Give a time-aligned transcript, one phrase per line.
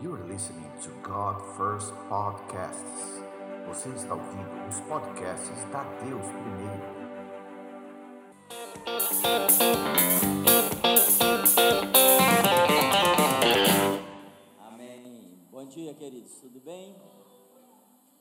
[0.00, 3.20] You're listening to God First Podcasts.
[3.66, 6.84] Você está ouvindo os podcasts da Deus Primeiro.
[14.68, 15.36] Amém.
[15.50, 16.32] Bom dia, queridos.
[16.42, 16.94] Tudo bem?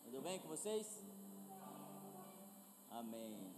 [0.03, 1.03] Tudo bem com vocês?
[2.89, 3.53] Amém.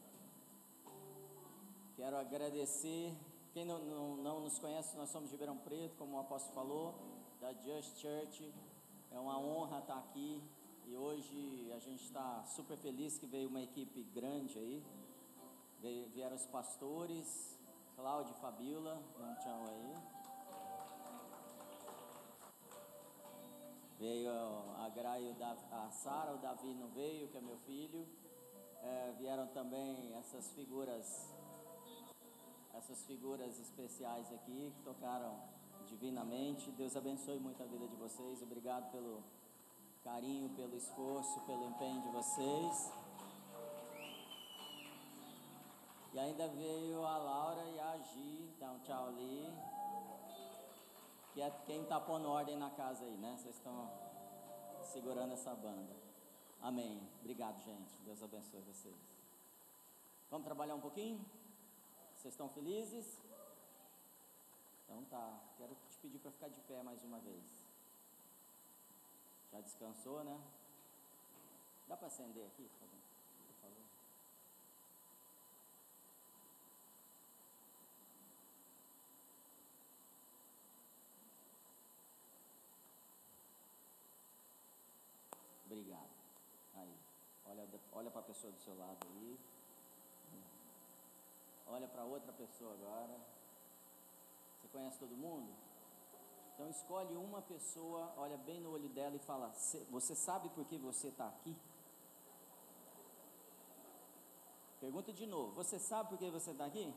[1.95, 3.13] Quero agradecer.
[3.53, 7.18] Quem não, não, não nos conhece, nós somos de Ribeirão Preto, como o apóstolo falou,
[7.39, 8.53] da Just Church.
[9.11, 10.43] É uma honra estar aqui
[10.85, 14.83] e hoje a gente está super feliz que veio uma equipe grande aí.
[16.13, 17.57] Vieram os pastores,
[17.95, 19.95] Cláudio e Fabiola, um tchau aí.
[23.97, 24.31] Veio
[24.77, 25.15] a Gra
[25.71, 28.05] a Sara, o Davi não veio, que é meu filho.
[28.81, 31.33] É, vieram também essas figuras,
[32.73, 35.58] essas figuras especiais aqui que tocaram
[35.89, 36.71] divinamente.
[36.71, 38.41] Deus abençoe muito a vida de vocês.
[38.41, 39.23] Obrigado pelo
[40.03, 42.93] carinho, pelo esforço, pelo empenho de vocês.
[46.13, 49.51] E ainda veio a Laura e a Gi, dá um tchau ali
[51.33, 53.37] que é quem está pondo ordem na casa aí, né?
[53.37, 53.89] Vocês estão
[54.91, 55.95] segurando essa banda.
[56.61, 57.01] Amém.
[57.21, 57.95] Obrigado, gente.
[58.03, 58.97] Deus abençoe vocês.
[60.29, 61.23] Vamos trabalhar um pouquinho?
[62.15, 63.21] Vocês estão felizes?
[64.89, 65.39] Então tá.
[65.55, 67.45] Quero te pedir para ficar de pé mais uma vez.
[69.51, 70.41] Já descansou, né?
[71.87, 72.99] Dá para acender aqui, por favor?
[85.65, 86.09] Obrigado.
[86.73, 86.97] Aí,
[87.45, 89.39] olha, olha para a pessoa do seu lado aí.
[91.67, 93.38] Olha para outra pessoa agora.
[94.71, 95.51] Conhece todo mundo?
[96.53, 100.65] Então escolhe uma pessoa, olha bem no olho dela e fala: "Cê- Você sabe por
[100.65, 101.55] que você está aqui?
[104.79, 106.93] Pergunta de novo: Você sabe por que você está aqui?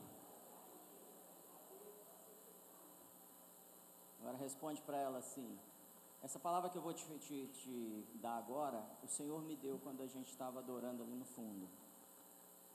[4.19, 5.59] Agora responde para ela assim:
[6.21, 10.01] essa palavra que eu vou te, te- te dar agora, o Senhor me deu quando
[10.01, 11.67] a gente estava adorando ali no fundo.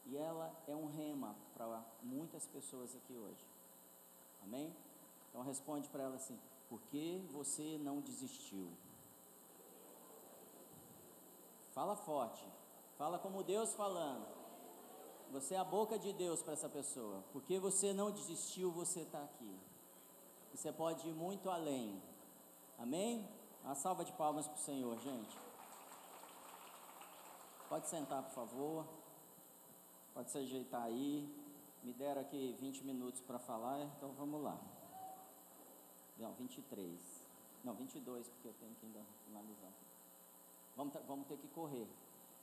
[0.06, 3.46] E ela é um rema para muitas pessoas aqui hoje.
[4.42, 4.74] Amém?
[5.28, 8.68] Então responde para ela assim: por que você não desistiu?
[11.72, 12.44] Fala forte.
[12.96, 14.26] Fala como Deus falando.
[15.30, 17.22] Você é a boca de Deus para essa pessoa.
[17.32, 19.58] Porque você não desistiu, você está aqui.
[20.52, 22.02] E você pode ir muito além.
[22.78, 23.28] Amém?
[23.62, 25.38] Uma salva de palmas para o Senhor, gente.
[27.68, 28.86] Pode sentar, por favor.
[30.14, 31.28] Pode se ajeitar aí.
[31.82, 34.58] Me deram aqui 20 minutos para falar, então vamos lá.
[36.18, 37.28] Não, 23.
[37.64, 39.72] Não, 22, porque eu tenho que ainda finalizar.
[40.76, 41.86] Vamos, vamos ter que correr.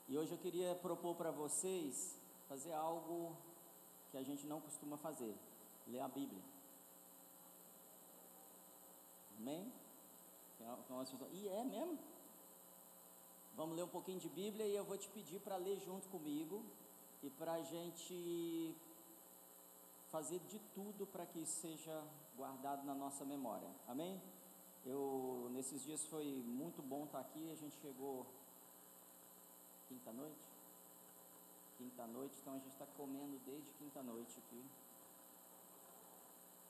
[0.07, 3.35] E hoje eu queria propor para vocês fazer algo
[4.11, 5.35] que a gente não costuma fazer:
[5.87, 6.41] ler a Bíblia.
[9.39, 9.71] Amém?
[11.33, 11.99] E é mesmo?
[13.55, 16.63] Vamos ler um pouquinho de Bíblia e eu vou te pedir para ler junto comigo
[17.23, 18.75] e para a gente
[20.15, 22.01] fazer de tudo para que isso seja
[22.37, 23.69] guardado na nossa memória.
[23.85, 24.21] Amém?
[24.85, 26.23] Eu nesses dias foi
[26.61, 27.51] muito bom estar aqui.
[27.51, 28.25] A gente chegou
[29.89, 30.47] quinta noite,
[31.77, 34.63] quinta noite, então a gente está comendo desde quinta noite aqui.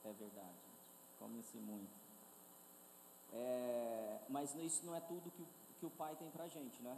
[0.05, 0.65] É verdade,
[1.19, 1.95] come-se muito.
[3.31, 5.45] É, mas isso não é tudo que,
[5.79, 6.97] que o Pai tem pra gente, né?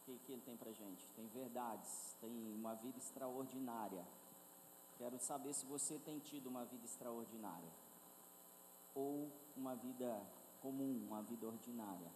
[0.00, 1.04] O que, que Ele tem pra gente?
[1.14, 4.04] Tem verdades, tem uma vida extraordinária.
[4.98, 7.70] Quero saber se você tem tido uma vida extraordinária
[8.94, 10.22] ou uma vida
[10.60, 12.10] comum, uma vida ordinária.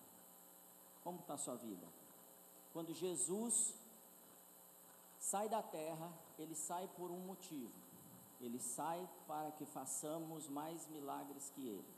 [1.04, 1.86] Como está a sua vida?
[2.72, 3.74] Quando Jesus
[5.18, 7.72] sai da terra, ele sai por um motivo.
[8.40, 11.94] Ele sai para que façamos mais milagres que ele.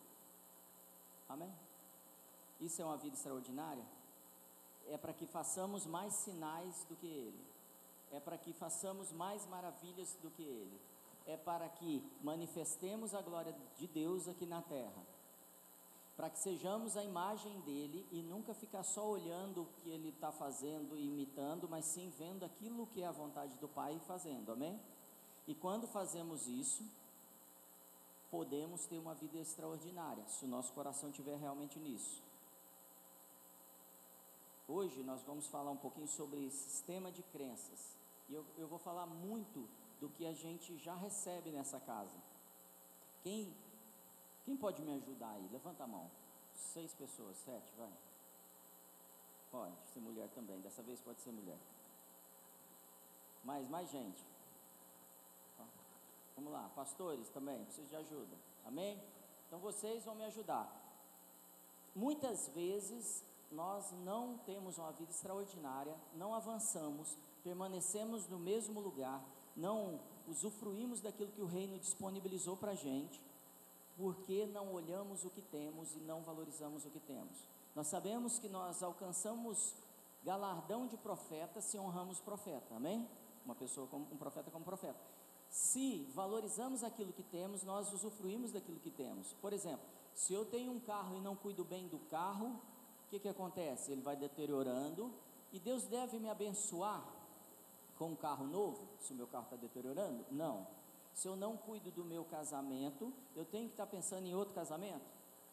[1.28, 1.54] Amém?
[2.60, 3.84] Isso é uma vida extraordinária?
[4.88, 7.51] É para que façamos mais sinais do que ele.
[8.12, 10.80] É para que façamos mais maravilhas do que ele.
[11.26, 15.02] É para que manifestemos a glória de Deus aqui na terra.
[16.14, 20.30] Para que sejamos a imagem dele e nunca ficar só olhando o que ele está
[20.30, 24.52] fazendo e imitando, mas sim vendo aquilo que é a vontade do Pai e fazendo.
[24.52, 24.78] Amém?
[25.48, 26.84] E quando fazemos isso,
[28.30, 32.22] podemos ter uma vida extraordinária, se o nosso coração estiver realmente nisso.
[34.68, 38.01] Hoje nós vamos falar um pouquinho sobre sistema de crenças.
[38.32, 39.68] E eu, eu vou falar muito
[40.00, 42.16] do que a gente já recebe nessa casa.
[43.22, 43.54] Quem,
[44.42, 45.46] quem pode me ajudar aí?
[45.52, 46.10] Levanta a mão.
[46.54, 47.92] seis pessoas, sete, vai.
[49.50, 51.58] Pode ser mulher também, dessa vez pode ser mulher.
[53.44, 54.24] Mais, mais gente.
[56.34, 58.34] Vamos lá, pastores também, preciso de ajuda.
[58.64, 58.98] Amém?
[59.46, 60.66] Então vocês vão me ajudar.
[61.94, 69.22] Muitas vezes nós não temos uma vida extraordinária, não avançamos, permanecemos no mesmo lugar,
[69.56, 73.20] não usufruímos daquilo que o reino disponibilizou para a gente,
[73.96, 77.46] porque não olhamos o que temos e não valorizamos o que temos.
[77.74, 79.74] Nós sabemos que nós alcançamos
[80.24, 83.08] galardão de profeta se honramos profeta, amém?
[83.44, 84.98] Uma pessoa como um profeta como profeta.
[85.48, 89.34] Se valorizamos aquilo que temos, nós usufruímos daquilo que temos.
[89.34, 89.84] Por exemplo,
[90.14, 92.46] se eu tenho um carro e não cuido bem do carro,
[93.06, 93.92] o que, que acontece?
[93.92, 95.12] Ele vai deteriorando
[95.52, 97.04] e Deus deve me abençoar
[98.02, 100.26] com um carro novo, se o meu carro está deteriorando?
[100.28, 100.66] Não.
[101.14, 104.52] Se eu não cuido do meu casamento, eu tenho que estar tá pensando em outro
[104.52, 105.04] casamento?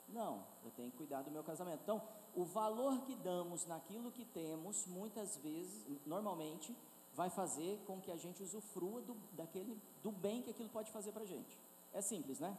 [0.07, 1.81] Não, eu tenho que cuidar do meu casamento.
[1.83, 2.01] Então,
[2.35, 6.75] o valor que damos naquilo que temos, muitas vezes, normalmente,
[7.13, 11.11] vai fazer com que a gente usufrua do, daquele, do bem que aquilo pode fazer
[11.11, 11.55] para a gente.
[11.93, 12.57] É simples, né?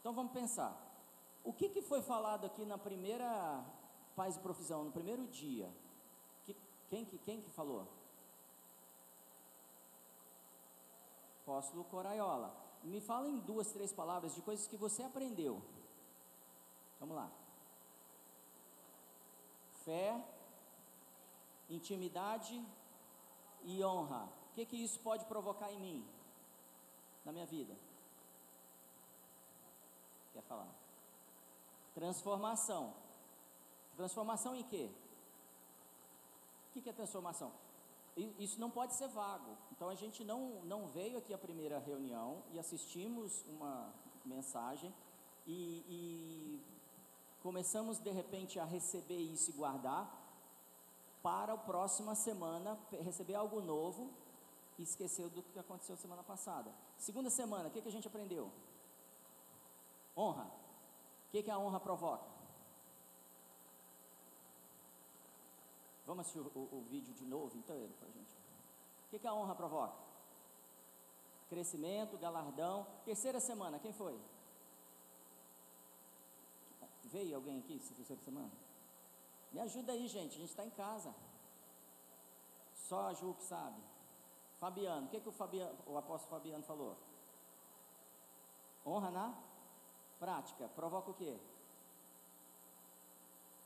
[0.00, 0.76] Então vamos pensar.
[1.42, 3.64] O que, que foi falado aqui na primeira
[4.14, 5.70] paz e profissão, no primeiro dia?
[6.44, 6.54] Que,
[6.90, 8.01] quem, que, quem que falou?
[11.52, 12.50] Apóstolo Coraiola.
[12.82, 15.62] Me fala em duas, três palavras de coisas que você aprendeu.
[16.98, 17.30] Vamos lá.
[19.84, 20.24] Fé,
[21.68, 22.64] intimidade,
[23.64, 26.08] e honra, o que, que isso pode provocar em mim,
[27.24, 27.76] na minha vida?
[30.32, 30.72] Quer falar?
[31.94, 32.94] Transformação.
[33.94, 34.90] Transformação em quê?
[36.68, 37.52] O que, que é transformação?
[38.16, 39.56] Isso não pode ser vago.
[39.70, 43.92] Então a gente não, não veio aqui à primeira reunião e assistimos uma
[44.24, 44.94] mensagem
[45.46, 46.62] e, e
[47.42, 50.20] começamos de repente a receber isso e guardar
[51.22, 54.10] para a próxima semana receber algo novo
[54.78, 56.70] e esqueceu do que aconteceu semana passada.
[56.98, 58.50] Segunda semana, o que, que a gente aprendeu?
[60.16, 60.44] Honra.
[61.28, 62.31] O que, que a honra provoca?
[66.12, 68.34] Vamos assistir o, o, o vídeo de novo inteiro para a gente.
[69.06, 69.96] O que, que a honra provoca?
[71.48, 72.86] Crescimento, galardão.
[73.02, 74.20] Terceira semana, quem foi?
[77.04, 78.52] Veio alguém aqui, terceira semana?
[79.52, 80.36] Me ajuda aí, gente.
[80.36, 81.14] A gente está em casa.
[82.74, 83.80] Só a Ju que sabe.
[84.60, 86.94] Fabiano, o que, que o, Fabiano, o apóstolo Fabiano falou?
[88.84, 89.34] Honra na
[90.18, 90.68] prática.
[90.76, 91.40] Provoca o quê?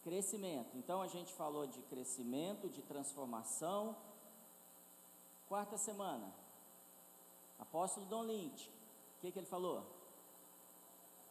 [0.07, 0.71] Crescimento.
[0.77, 3.97] Então a gente falou de crescimento, de transformação.
[5.49, 6.33] Quarta semana.
[7.59, 8.71] Apóstolo Dom Lynch.
[9.17, 9.85] O que, que ele falou?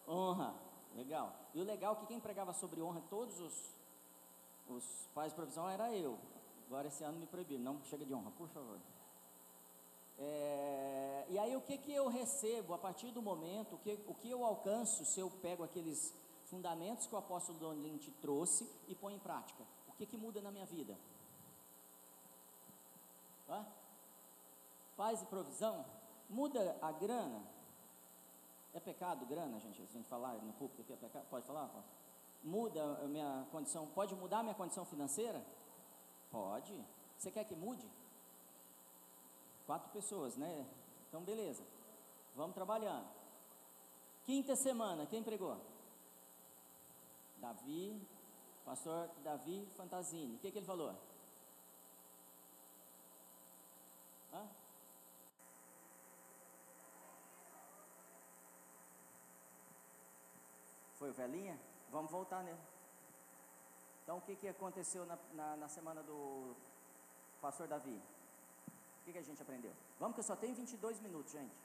[0.06, 0.54] Honra.
[0.94, 1.34] Legal.
[1.54, 3.76] E o legal é que quem pregava sobre honra, todos os
[4.68, 4.84] os
[5.14, 6.18] pais de provisão era eu.
[6.68, 8.80] Agora esse ano me proibiram, não chega de honra, por favor.
[10.18, 14.16] É, e aí o que, que eu recebo a partir do momento, o que, o
[14.16, 16.14] que eu alcanço se eu pego aqueles
[16.46, 19.64] fundamentos que o apóstolo Don Lynch trouxe e põe em prática?
[19.88, 20.98] O que, que muda na minha vida?
[23.50, 23.66] Hã?
[24.98, 25.86] Paz e provisão?
[26.30, 27.42] Muda a grana?
[28.74, 29.78] É pecado grana, gente?
[29.78, 31.26] Se a gente falar no público aqui é pecado?
[31.30, 32.06] Pode falar, apóstolo?
[32.46, 35.44] muda a minha condição, pode mudar a minha condição financeira?
[36.32, 36.74] Pode.
[37.18, 37.90] Você quer que mude?
[39.66, 40.66] Quatro pessoas, né?
[41.10, 41.64] Então, beleza.
[42.36, 43.08] Vamos trabalhando.
[44.26, 45.58] Quinta semana, quem pregou?
[47.46, 48.02] Davi,
[48.66, 50.36] pastor Davi Fantasini.
[50.36, 50.90] O que, que ele falou?
[54.34, 54.44] Hã?
[60.98, 61.60] Foi o velhinha?
[61.92, 62.64] Vamos voltar nele.
[64.02, 66.56] Então, o que, que aconteceu na, na, na semana do
[67.42, 67.98] pastor Davi?
[69.00, 69.74] O que, que a gente aprendeu?
[70.00, 71.56] Vamos que eu só tenho 22 minutos, gente.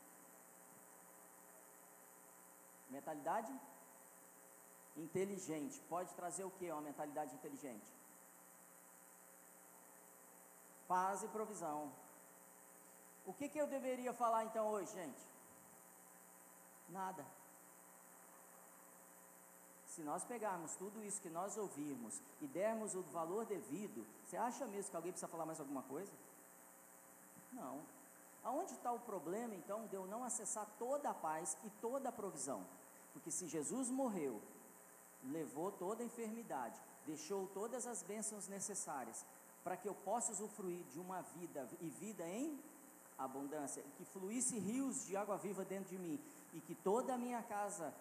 [2.90, 3.52] Mentalidade
[4.96, 5.80] inteligente.
[5.88, 7.92] Pode trazer o que uma mentalidade inteligente?
[10.88, 11.92] Paz e provisão.
[13.24, 15.22] O que, que eu deveria falar então hoje, gente?
[16.88, 17.24] Nada.
[19.86, 24.66] Se nós pegarmos tudo isso que nós ouvirmos e dermos o valor devido, você acha
[24.66, 26.12] mesmo que alguém precisa falar mais alguma coisa?
[27.52, 27.80] Não.
[28.42, 32.12] Aonde está o problema então de eu não acessar toda a paz e toda a
[32.12, 32.64] provisão?
[33.12, 34.40] Porque se Jesus morreu,
[35.24, 39.24] levou toda a enfermidade, deixou todas as bênçãos necessárias
[39.62, 42.58] para que eu possa usufruir de uma vida e vida em
[43.18, 46.18] abundância, que fluísse rios de água viva dentro de mim
[46.54, 47.92] e que toda a minha casa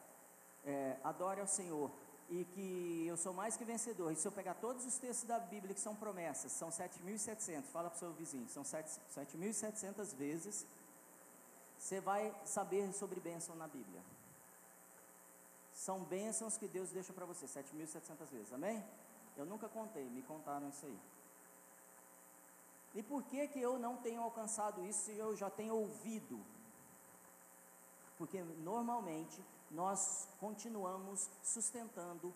[0.63, 1.91] é, adore ao Senhor,
[2.29, 4.11] e que eu sou mais que vencedor.
[4.11, 7.89] E se eu pegar todos os textos da Bíblia que são promessas, são 7.700, fala
[7.89, 10.65] para o seu vizinho, são 7.700 vezes,
[11.77, 14.01] você vai saber sobre bênção na Bíblia.
[15.85, 18.83] São bênçãos que Deus deixa para você, 7.700 vezes, amém?
[19.37, 20.99] Eu nunca contei, me contaram isso aí.
[22.95, 26.37] E por que que eu não tenho alcançado isso se eu já tenho ouvido?
[28.17, 32.33] Porque normalmente nós continuamos sustentando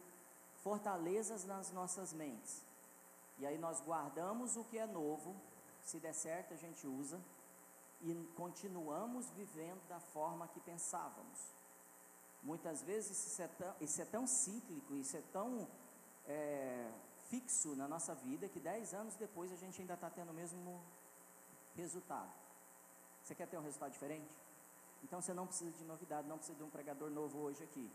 [0.64, 2.64] fortalezas nas nossas mentes.
[3.40, 5.36] E aí nós guardamos o que é novo,
[5.82, 7.20] se der certo a gente usa,
[8.00, 11.52] e continuamos vivendo da forma que pensávamos.
[12.44, 15.68] Muitas vezes isso é tão, isso é tão cíclico, isso é tão
[16.26, 16.92] é,
[17.30, 20.82] fixo na nossa vida que dez anos depois a gente ainda está tendo o mesmo
[21.76, 22.32] resultado.
[23.24, 24.30] Você quer ter um resultado diferente?
[25.04, 27.90] Então você não precisa de novidade, não precisa de um pregador novo hoje aqui.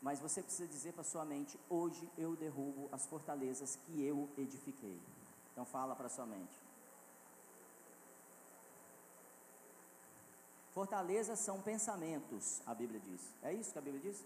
[0.00, 5.00] Mas você precisa dizer para sua mente: hoje eu derrubo as fortalezas que eu edifiquei.
[5.52, 6.54] Então fala para sua mente.
[10.74, 13.20] Fortalezas são pensamentos, a Bíblia diz.
[13.42, 14.24] É isso que a Bíblia diz?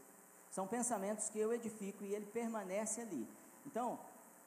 [0.50, 3.28] São pensamentos que eu edifico e ele permanece ali.
[3.66, 4.00] Então,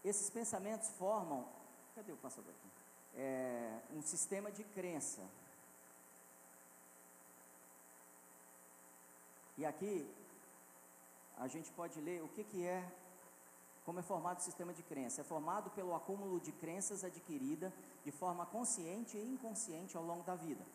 [0.04, 1.48] esses pensamentos formam,
[1.94, 2.70] cadê o passador aqui?
[3.14, 5.22] É, um sistema de crença.
[9.56, 10.12] E aqui
[11.38, 12.84] a gente pode ler o que, que é,
[13.86, 15.22] como é formado o sistema de crença.
[15.22, 17.72] É formado pelo acúmulo de crenças adquirida
[18.04, 20.66] de forma consciente e inconsciente ao longo da vida.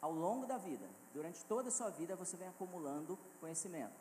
[0.00, 3.94] Ao longo da vida, durante toda a sua vida, você vem acumulando conhecimento.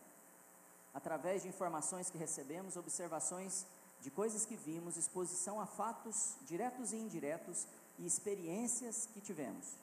[0.94, 3.66] Através de informações que recebemos, observações
[4.02, 7.66] de coisas que vimos, exposição a fatos diretos e indiretos
[7.98, 9.74] e experiências que tivemos.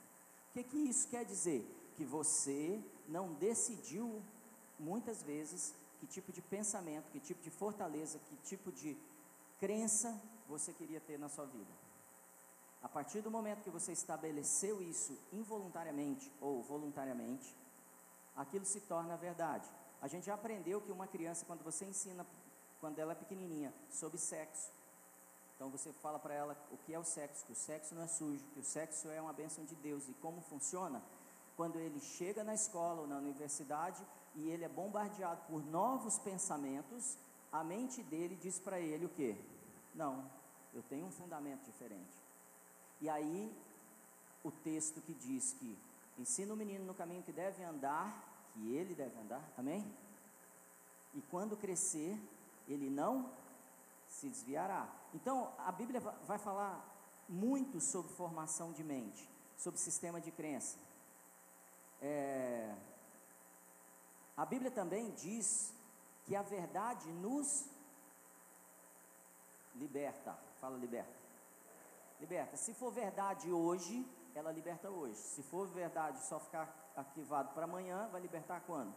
[0.50, 1.64] O que, que isso quer dizer?
[1.96, 4.22] Que você não decidiu
[4.78, 8.96] muitas vezes que tipo de pensamento, que tipo de fortaleza, que tipo de
[9.58, 11.72] crença você queria ter na sua vida.
[12.82, 17.56] A partir do momento que você estabeleceu isso involuntariamente ou voluntariamente,
[18.36, 19.68] aquilo se torna verdade.
[20.00, 22.26] A gente já aprendeu que uma criança, quando você ensina
[22.80, 24.72] quando ela é pequenininha, sobre sexo.
[25.54, 28.08] Então você fala para ela o que é o sexo, que o sexo não é
[28.08, 31.00] sujo, que o sexo é uma bênção de Deus e como funciona.
[31.56, 37.16] Quando ele chega na escola ou na universidade e ele é bombardeado por novos pensamentos,
[37.52, 39.36] a mente dele diz para ele o que?
[39.94, 40.28] Não,
[40.74, 42.31] eu tenho um fundamento diferente.
[43.02, 43.52] E aí
[44.44, 45.76] o texto que diz que
[46.16, 48.08] ensina o menino no caminho que deve andar,
[48.52, 49.84] que ele deve andar, amém?
[51.12, 52.16] E quando crescer,
[52.68, 53.28] ele não
[54.06, 54.88] se desviará.
[55.12, 56.88] Então, a Bíblia vai falar
[57.28, 59.28] muito sobre formação de mente,
[59.58, 60.78] sobre sistema de crença.
[62.00, 62.72] É,
[64.36, 65.74] a Bíblia também diz
[66.24, 67.64] que a verdade nos
[69.74, 70.38] liberta.
[70.60, 71.21] Fala liberta.
[72.22, 72.56] Liberta.
[72.56, 75.16] Se for verdade hoje, ela liberta hoje.
[75.16, 78.94] Se for verdade só ficar arquivado para amanhã, vai libertar quando?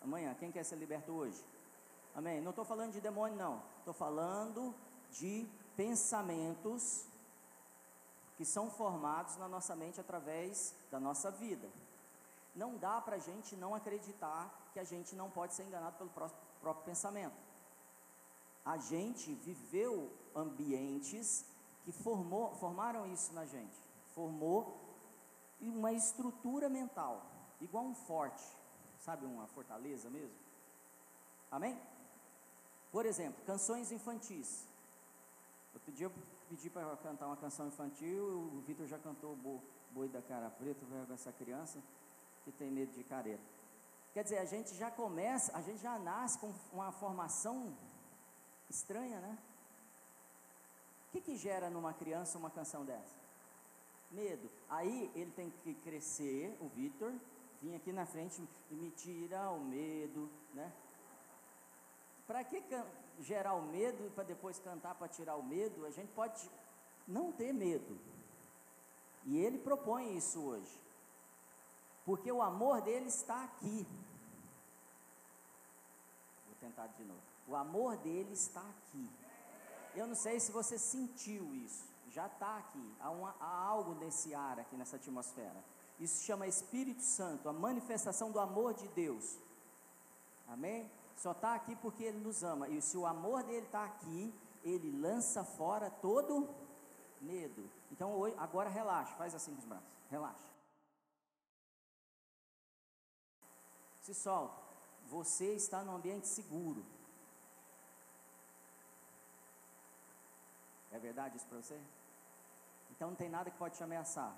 [0.00, 0.34] Amanhã.
[0.34, 1.44] Quem quer ser liberto hoje?
[2.14, 2.40] Amém?
[2.40, 3.62] Não estou falando de demônio, não.
[3.80, 4.74] Estou falando
[5.10, 5.46] de
[5.76, 7.04] pensamentos
[8.38, 11.68] que são formados na nossa mente através da nossa vida.
[12.54, 16.08] Não dá para a gente não acreditar que a gente não pode ser enganado pelo
[16.08, 17.36] próprio pensamento.
[18.64, 21.44] A gente viveu ambientes
[21.86, 23.78] que formou, formaram isso na gente.
[24.08, 24.76] Formou
[25.60, 27.24] uma estrutura mental,
[27.60, 28.44] igual um forte,
[28.98, 30.36] sabe, uma fortaleza mesmo.
[31.48, 31.80] Amém?
[32.90, 34.66] Por exemplo, canções infantis.
[35.72, 36.12] Outro dia eu
[36.48, 39.62] pedi para cantar uma canção infantil, o Vitor já cantou o
[39.92, 41.80] boi da cara preta, vai essa criança
[42.44, 43.44] que tem medo de careta.
[44.12, 47.76] Quer dizer, a gente já começa, a gente já nasce com uma formação
[48.68, 49.38] estranha, né?
[51.08, 53.14] O que, que gera numa criança uma canção dessa?
[54.10, 54.50] Medo.
[54.68, 57.12] Aí ele tem que crescer, o Vitor,
[57.62, 60.72] vir aqui na frente e me tirar o medo, né?
[62.26, 62.62] Para que
[63.20, 65.86] gerar o medo para depois cantar para tirar o medo?
[65.86, 66.50] A gente pode
[67.06, 67.98] não ter medo.
[69.24, 70.80] E ele propõe isso hoje.
[72.04, 73.86] Porque o amor dele está aqui.
[76.46, 77.20] Vou tentar de novo.
[77.48, 79.08] O amor dele está aqui.
[79.96, 81.84] Eu não sei se você sentiu isso.
[82.08, 82.86] Já está aqui.
[83.00, 85.64] Há, uma, há algo nesse ar aqui, nessa atmosfera.
[85.98, 89.38] Isso chama Espírito Santo, a manifestação do amor de Deus.
[90.46, 90.90] Amém?
[91.16, 92.68] só está aqui porque Ele nos ama.
[92.68, 96.48] E se o amor dele está aqui, Ele lança fora todo
[97.20, 97.68] medo.
[97.90, 100.52] Então agora relaxa, faz assim com os braços, relaxa.
[104.02, 104.66] Se solta.
[105.06, 106.84] Você está num ambiente seguro.
[110.98, 111.78] Verdade isso para você?
[112.90, 114.34] Então não tem nada que pode te ameaçar.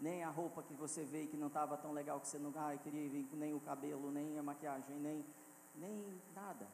[0.00, 2.52] Nem a roupa que você vê que não estava tão legal que você não.
[2.56, 5.24] Ai, queria vir, nem o cabelo, nem a maquiagem, nem,
[5.76, 6.66] nem nada.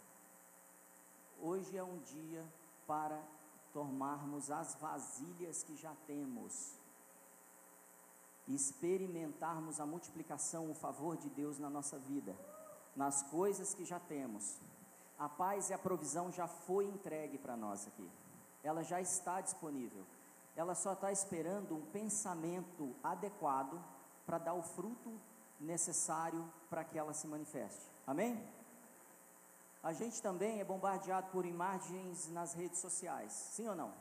[1.41, 2.45] Hoje é um dia
[2.87, 3.23] para
[3.73, 6.79] tomarmos as vasilhas que já temos
[8.49, 12.35] experimentarmos a multiplicação, o favor de Deus na nossa vida,
[12.97, 14.59] nas coisas que já temos.
[15.19, 18.09] A paz e a provisão já foi entregue para nós aqui.
[18.63, 20.05] Ela já está disponível.
[20.57, 23.81] Ela só está esperando um pensamento adequado
[24.27, 25.21] para dar o fruto
[25.61, 27.91] necessário para que ela se manifeste.
[28.07, 28.43] Amém?
[29.83, 33.93] A gente também é bombardeado por imagens nas redes sociais, sim ou não?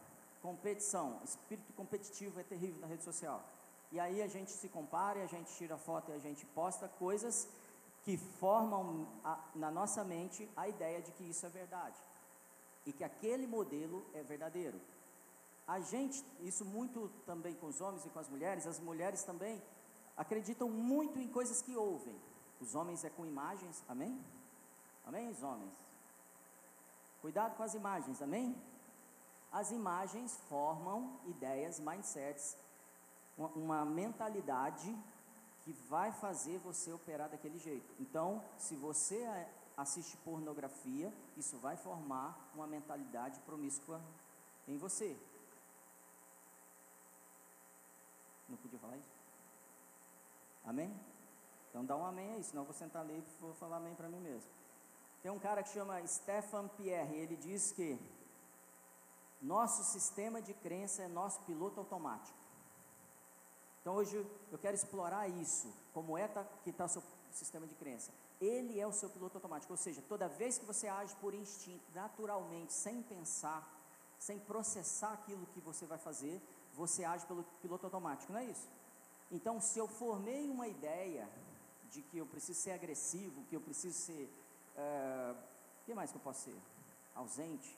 [0.41, 3.43] Competição, espírito competitivo é terrível na rede social.
[3.91, 7.47] E aí a gente se compara, a gente tira foto e a gente posta coisas
[8.03, 11.95] que formam a, na nossa mente a ideia de que isso é verdade
[12.87, 14.79] e que aquele modelo é verdadeiro.
[15.67, 19.61] A gente, isso muito também com os homens e com as mulheres, as mulheres também
[20.15, 22.15] acreditam muito em coisas que ouvem.
[22.61, 24.17] Os homens é com imagens, amém?
[25.05, 25.73] Amém, os homens?
[27.21, 28.55] Cuidado com as imagens, amém?
[29.51, 32.55] As imagens formam ideias, mindsets,
[33.37, 34.97] uma, uma mentalidade
[35.63, 37.93] que vai fazer você operar daquele jeito.
[37.99, 39.45] Então, se você
[39.77, 44.01] assiste pornografia, isso vai formar uma mentalidade promíscua
[44.67, 45.15] em você.
[48.49, 49.15] Não podia falar isso?
[50.65, 50.93] Amém?
[51.69, 54.09] Então dá um amém aí, senão eu vou sentar ali e vou falar amém para
[54.09, 54.49] mim mesmo.
[55.21, 57.99] Tem um cara que chama Stefan Pierre, ele diz que
[59.41, 62.37] nosso sistema de crença é nosso piloto automático.
[63.81, 64.17] Então hoje
[64.51, 68.11] eu quero explorar isso, como é tá, que está o seu sistema de crença.
[68.39, 71.83] Ele é o seu piloto automático, ou seja, toda vez que você age por instinto,
[71.93, 73.67] naturalmente, sem pensar,
[74.19, 76.41] sem processar aquilo que você vai fazer,
[76.73, 78.69] você age pelo piloto automático, não é isso?
[79.31, 81.27] Então, se eu formei uma ideia
[81.89, 84.29] de que eu preciso ser agressivo, que eu preciso ser
[85.81, 86.55] o que mais que eu posso ser?
[87.15, 87.75] Ausente,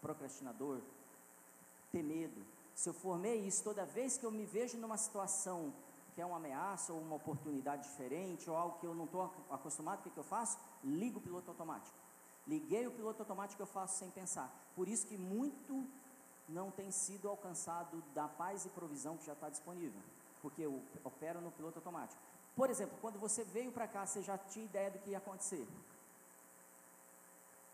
[0.00, 0.80] procrastinador,
[1.90, 2.44] ter medo.
[2.74, 5.72] Se eu formei isso toda vez que eu me vejo numa situação
[6.14, 10.00] que é uma ameaça ou uma oportunidade diferente ou algo que eu não estou acostumado,
[10.00, 10.58] o que, que eu faço?
[10.84, 11.96] Ligo o piloto automático.
[12.46, 14.52] Liguei o piloto automático, eu faço sem pensar.
[14.74, 15.86] Por isso que muito
[16.48, 20.00] não tem sido alcançado da paz e provisão que já está disponível,
[20.40, 22.20] porque eu opero no piloto automático.
[22.54, 25.66] Por exemplo, quando você veio para cá, você já tinha ideia do que ia acontecer?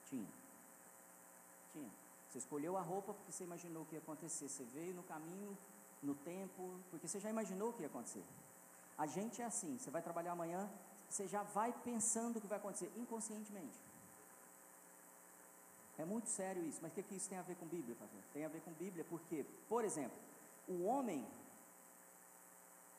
[0.08, 0.28] Tinha.
[1.72, 1.90] Tinha.
[2.28, 4.48] Você escolheu a roupa porque você imaginou o que ia acontecer.
[4.48, 5.56] Você veio no caminho,
[6.02, 8.24] no tempo, porque você já imaginou o que ia acontecer.
[8.96, 9.78] A gente é assim.
[9.78, 10.68] Você vai trabalhar amanhã,
[11.08, 13.78] você já vai pensando o que vai acontecer inconscientemente.
[15.98, 16.78] É muito sério isso.
[16.80, 18.20] Mas o que, que isso tem a ver com Bíblia, pastor?
[18.32, 20.16] Tem a ver com Bíblia porque, por exemplo,
[20.68, 21.26] o homem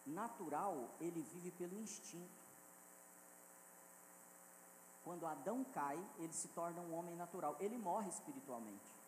[0.05, 2.39] natural, ele vive pelo instinto.
[5.03, 7.55] Quando Adão cai, ele se torna um homem natural.
[7.59, 8.98] Ele morre espiritualmente.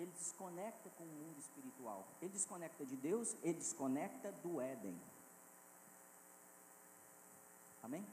[0.00, 2.06] Ele desconecta com o mundo espiritual.
[2.22, 4.98] Ele desconecta de Deus, ele desconecta do Éden.
[7.82, 8.06] Amém?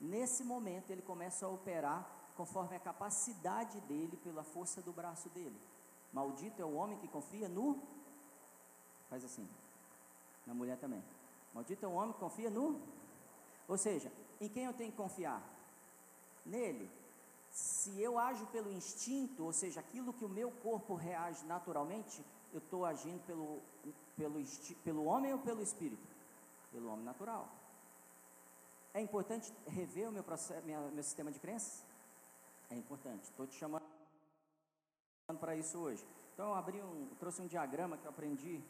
[0.00, 2.06] Nesse momento ele começa a operar
[2.36, 5.58] conforme a capacidade dele, pela força do braço dele.
[6.12, 7.82] Maldito é o homem que confia no.
[9.10, 9.48] Faz assim.
[10.46, 11.02] Na mulher também.
[11.54, 12.80] Maldito é o homem que confia no.
[13.68, 15.42] Ou seja, em quem eu tenho que confiar?
[16.46, 16.88] nele,
[17.56, 22.58] se eu ajo pelo instinto, ou seja, aquilo que o meu corpo reage naturalmente, eu
[22.58, 23.62] estou agindo pelo,
[24.14, 24.44] pelo,
[24.84, 26.06] pelo homem ou pelo espírito?
[26.70, 27.48] Pelo homem natural.
[28.92, 31.82] É importante rever o meu, processo, minha, meu sistema de crenças?
[32.68, 33.24] É importante.
[33.24, 33.86] Estou te chamando
[35.40, 36.06] para isso hoje.
[36.34, 38.62] Então eu abri um, trouxe um diagrama que eu aprendi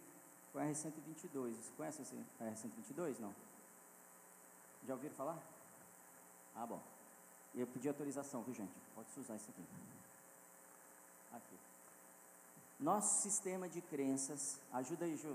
[0.52, 1.54] com a R122.
[1.54, 3.18] Você conhece esse R122?
[3.18, 3.34] Não?
[4.84, 5.42] Já ouviram falar?
[6.54, 6.95] Ah, bom.
[7.56, 8.72] Eu pedi autorização, viu gente?
[8.94, 9.64] Pode usar isso aqui.
[11.32, 11.56] Aqui.
[12.78, 14.60] Nosso sistema de crenças.
[14.72, 15.34] Ajuda aí, Ju.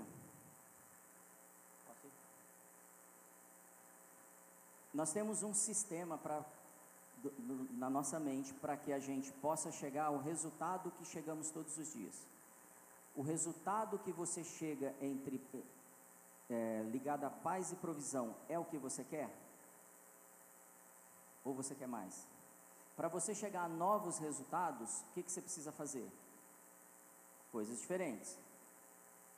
[4.94, 6.44] Nós temos um sistema para
[7.70, 11.92] na nossa mente para que a gente possa chegar ao resultado que chegamos todos os
[11.92, 12.26] dias.
[13.14, 15.40] O resultado que você chega entre
[16.50, 19.30] é, ligado à paz e provisão é o que você quer?
[21.44, 22.26] Ou você quer mais?
[22.96, 26.10] Para você chegar a novos resultados, o que, que você precisa fazer?
[27.50, 28.36] Coisas diferentes.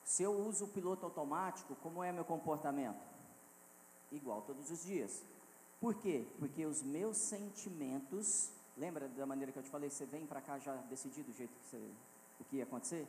[0.04, 3.00] Se eu uso o piloto automático, como é meu comportamento?
[4.12, 5.22] Igual todos os dias.
[5.80, 6.26] Por quê?
[6.38, 10.58] Porque os meus sentimentos, lembra da maneira que eu te falei, você vem para cá
[10.58, 11.90] já decidido do jeito que você,
[12.40, 13.06] o que ia acontecer?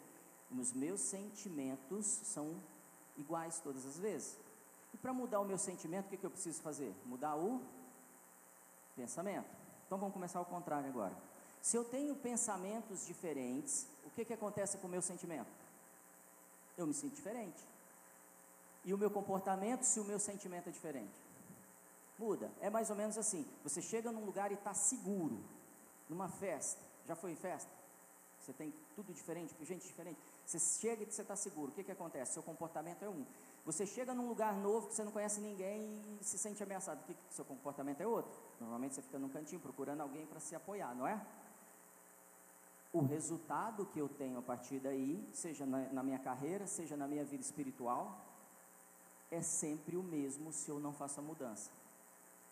[0.51, 2.55] Os meus sentimentos são
[3.17, 4.37] iguais todas as vezes.
[4.93, 6.95] E para mudar o meu sentimento, o que, que eu preciso fazer?
[7.05, 7.61] Mudar o
[8.95, 9.47] pensamento.
[9.85, 11.15] Então vamos começar ao contrário agora.
[11.61, 15.49] Se eu tenho pensamentos diferentes, o que, que acontece com o meu sentimento?
[16.77, 17.63] Eu me sinto diferente.
[18.83, 21.13] E o meu comportamento, se o meu sentimento é diferente?
[22.19, 22.51] Muda.
[22.61, 25.43] É mais ou menos assim: você chega num lugar e está seguro,
[26.07, 26.81] numa festa.
[27.07, 27.69] Já foi em festa?
[28.39, 30.19] Você tem tudo diferente, gente diferente.
[30.45, 31.71] Você chega e você está seguro.
[31.71, 32.33] O que, que acontece?
[32.33, 33.25] Seu comportamento é um.
[33.65, 37.01] Você chega num lugar novo que você não conhece ninguém e se sente ameaçado.
[37.01, 38.31] O que, que seu comportamento é outro?
[38.59, 41.19] Normalmente você fica num cantinho procurando alguém para se apoiar, não é?
[42.93, 47.07] O resultado que eu tenho a partir daí, seja na, na minha carreira, seja na
[47.07, 48.23] minha vida espiritual,
[49.31, 51.71] é sempre o mesmo se eu não faço a mudança.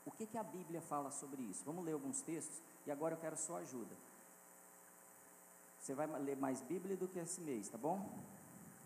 [0.06, 1.64] O que, que a Bíblia fala sobre isso?
[1.64, 3.96] Vamos ler alguns textos e agora eu quero sua ajuda.
[5.80, 8.10] Você vai ler mais Bíblia do que esse mês, tá bom?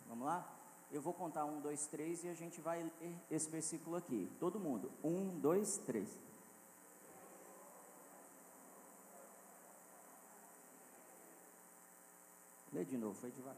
[0.10, 0.57] Vamos lá?
[0.92, 4.32] Eu vou contar um, dois, três e a gente vai ler esse versículo aqui.
[4.40, 4.92] Todo mundo.
[5.04, 6.10] Um, dois, três.
[12.72, 13.58] Lê de novo, foi devagar.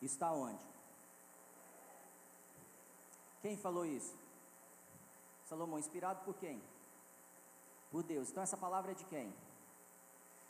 [0.00, 0.64] Está onde?
[3.40, 4.14] Quem falou isso?
[5.44, 6.62] Salomão, inspirado por quem?
[7.90, 8.30] por Deus.
[8.30, 9.32] Então essa palavra é de quem?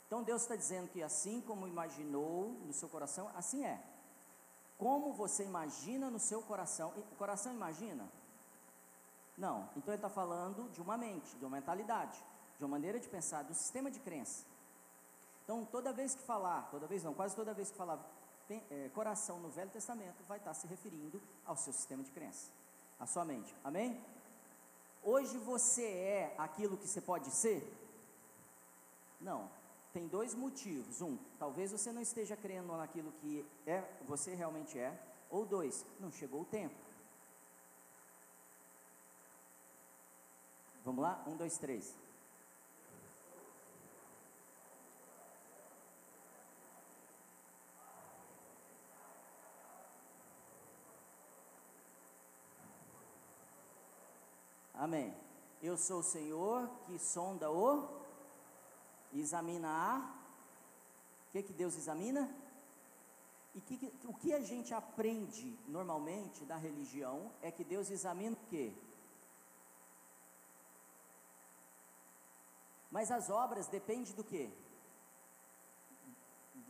[0.07, 3.83] Então Deus está dizendo que assim como imaginou no seu coração, assim é.
[4.77, 8.09] Como você imagina no seu coração, o coração imagina?
[9.37, 9.69] Não.
[9.75, 12.23] Então ele está falando de uma mente, de uma mentalidade,
[12.57, 14.45] de uma maneira de pensar, do sistema de crença.
[15.43, 17.99] Então toda vez que falar, toda vez não, quase toda vez que falar
[18.49, 22.49] é, coração no Velho Testamento, vai estar se referindo ao seu sistema de crença,
[22.97, 23.53] à sua mente.
[23.61, 24.01] Amém?
[25.03, 27.61] Hoje você é aquilo que você pode ser?
[29.19, 29.49] Não.
[29.97, 31.01] Tem dois motivos.
[31.01, 34.95] Um, talvez você não esteja crendo naquilo que é, você realmente é.
[35.27, 36.75] Ou dois, não chegou o tempo.
[40.85, 41.23] Vamos lá?
[41.25, 41.95] Um, dois, três.
[54.75, 55.11] Amém.
[55.59, 58.06] Eu sou o Senhor que sonda o,
[59.19, 59.99] examina a.
[61.27, 62.33] O que, que Deus examina?
[63.55, 68.45] E que, o que a gente aprende normalmente da religião é que Deus examina o
[68.49, 68.73] quê?
[72.91, 74.51] Mas as obras dependem do quê?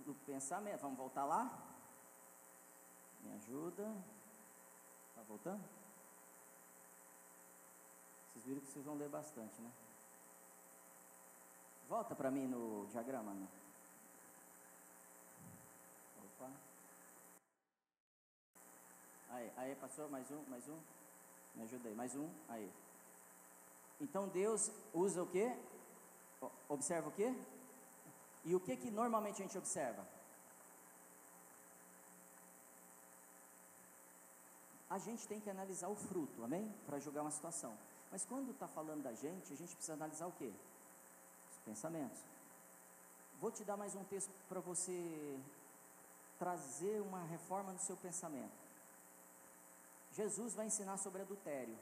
[0.05, 0.81] Do pensamento.
[0.81, 1.51] Vamos voltar lá?
[3.21, 3.83] Me ajuda.
[5.09, 5.63] Está voltando?
[8.27, 9.71] Vocês viram que vocês vão ler bastante, né?
[11.87, 13.47] Volta para mim no diagrama, né?
[16.19, 16.51] Opa.
[19.29, 20.77] Aí, aí, passou mais um, mais um.
[21.55, 22.29] Me ajuda aí, mais um.
[22.49, 22.69] Aí.
[24.01, 25.49] Então Deus usa o que?
[26.67, 27.33] Observa o que?
[28.43, 30.05] E o que que normalmente a gente observa?
[34.89, 36.69] A gente tem que analisar o fruto, amém?
[36.85, 37.77] Para julgar uma situação.
[38.11, 40.51] Mas quando está falando da gente, a gente precisa analisar o quê?
[41.67, 42.21] Os pensamentos.
[43.41, 45.37] Vou te dar mais um texto para você
[46.39, 48.57] trazer uma reforma no seu pensamento.
[50.13, 51.77] Jesus vai ensinar sobre adultério.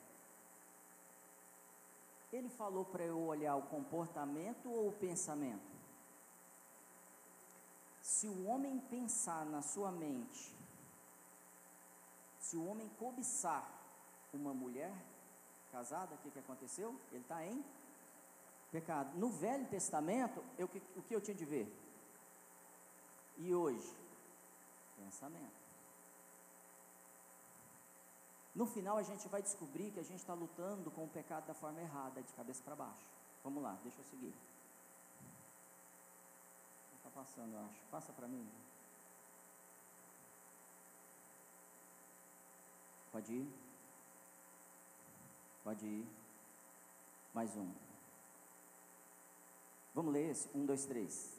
[2.33, 5.75] Ele falou para eu olhar o comportamento ou o pensamento?
[8.01, 10.51] Se o homem pensar na sua mente,
[12.39, 13.69] se o homem cobiçar
[14.33, 14.95] uma mulher,
[15.71, 16.99] casada, o que, que aconteceu?
[17.11, 17.63] Ele está em
[18.71, 19.17] pecado.
[19.17, 21.67] No Velho Testamento, eu, o que eu tinha de ver?
[23.37, 23.95] E hoje?
[24.97, 25.65] Pensamento.
[28.55, 31.53] No final, a gente vai descobrir que a gente está lutando com o pecado da
[31.53, 33.09] forma errada, de cabeça para baixo.
[33.43, 34.33] Vamos lá, deixa eu seguir.
[36.95, 37.85] Está passando, eu acho.
[37.91, 38.49] Passa para mim.
[43.11, 43.53] Pode ir.
[45.63, 46.07] Pode ir.
[47.33, 47.84] Mais um.
[49.95, 50.49] Vamos ler esse?
[50.53, 51.34] Um, dois, três.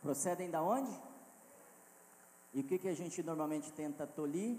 [0.00, 0.90] Procedem da onde?
[2.52, 4.58] E o que, que a gente normalmente tenta tolir?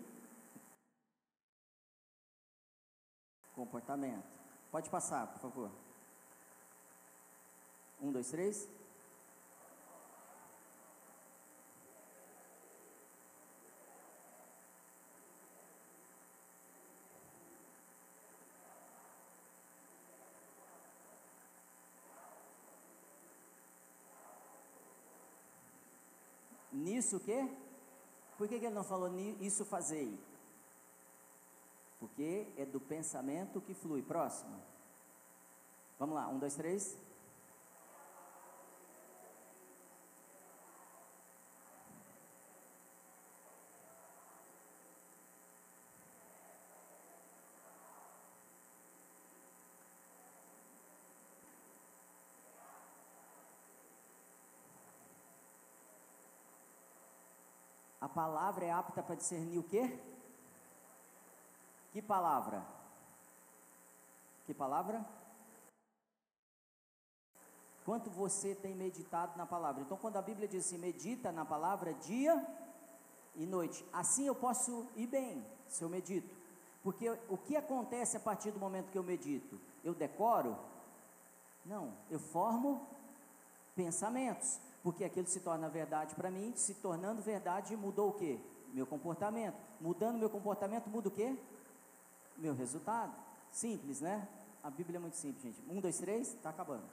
[3.53, 4.39] Comportamento.
[4.71, 5.71] Pode passar, por favor.
[8.01, 8.69] Um, dois, três.
[26.91, 27.47] Nisso o quê?
[28.37, 30.19] Por que, que ele não falou isso fazei?
[32.01, 34.01] Porque é do pensamento que flui.
[34.01, 34.61] Próximo.
[35.97, 36.97] Vamos lá, um, dois, três.
[58.21, 59.99] Palavra é apta para discernir o quê?
[61.91, 62.63] Que palavra?
[64.45, 65.03] Que palavra?
[67.83, 69.81] Quanto você tem meditado na palavra?
[69.81, 72.45] Então, quando a Bíblia diz assim, medita na palavra dia
[73.35, 76.35] e noite, assim eu posso ir bem se eu medito.
[76.83, 79.59] Porque o que acontece a partir do momento que eu medito?
[79.83, 80.55] Eu decoro?
[81.65, 82.87] Não, eu formo
[83.75, 88.39] pensamentos porque aquilo se torna verdade para mim, se tornando verdade, mudou o que?
[88.73, 89.55] Meu comportamento.
[89.79, 91.37] Mudando meu comportamento, muda o que?
[92.37, 93.13] Meu resultado.
[93.51, 94.27] Simples, né?
[94.63, 95.61] A Bíblia é muito simples, gente.
[95.69, 96.83] Um, dois, três, está acabando.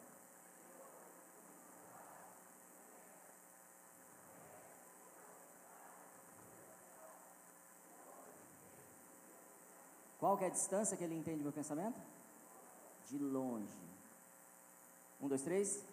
[10.18, 12.00] Qual é a distância que ele entende meu pensamento?
[13.06, 13.78] De longe.
[15.20, 15.84] Um, dois, três.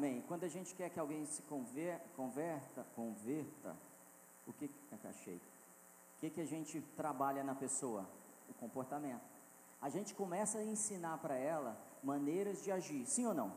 [0.00, 0.24] Amém.
[0.26, 3.76] Quando a gente quer que alguém se conver, converta, converta,
[4.46, 5.36] o que é achei?
[5.36, 8.08] O que, que a gente trabalha na pessoa?
[8.48, 9.20] O comportamento.
[9.78, 13.52] A gente começa a ensinar para ela maneiras de agir, sim ou não?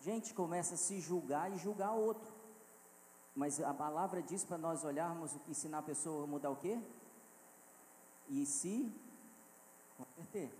[0.00, 2.34] A gente começa a se julgar e julgar outro.
[3.32, 6.76] Mas a palavra diz para nós olharmos, ensinar a pessoa a mudar o quê?
[8.28, 8.92] E se
[9.96, 10.50] converter.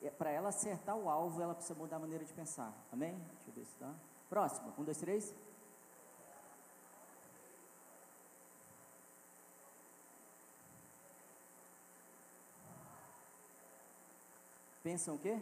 [0.00, 2.72] É, para ela acertar o alvo, ela precisa mudar a maneira de pensar.
[2.92, 3.18] Amém?
[3.34, 3.92] Deixa eu ver se está.
[4.32, 4.72] Próximo.
[4.78, 5.34] Um, dois, três.
[14.82, 15.38] Pensam o quê?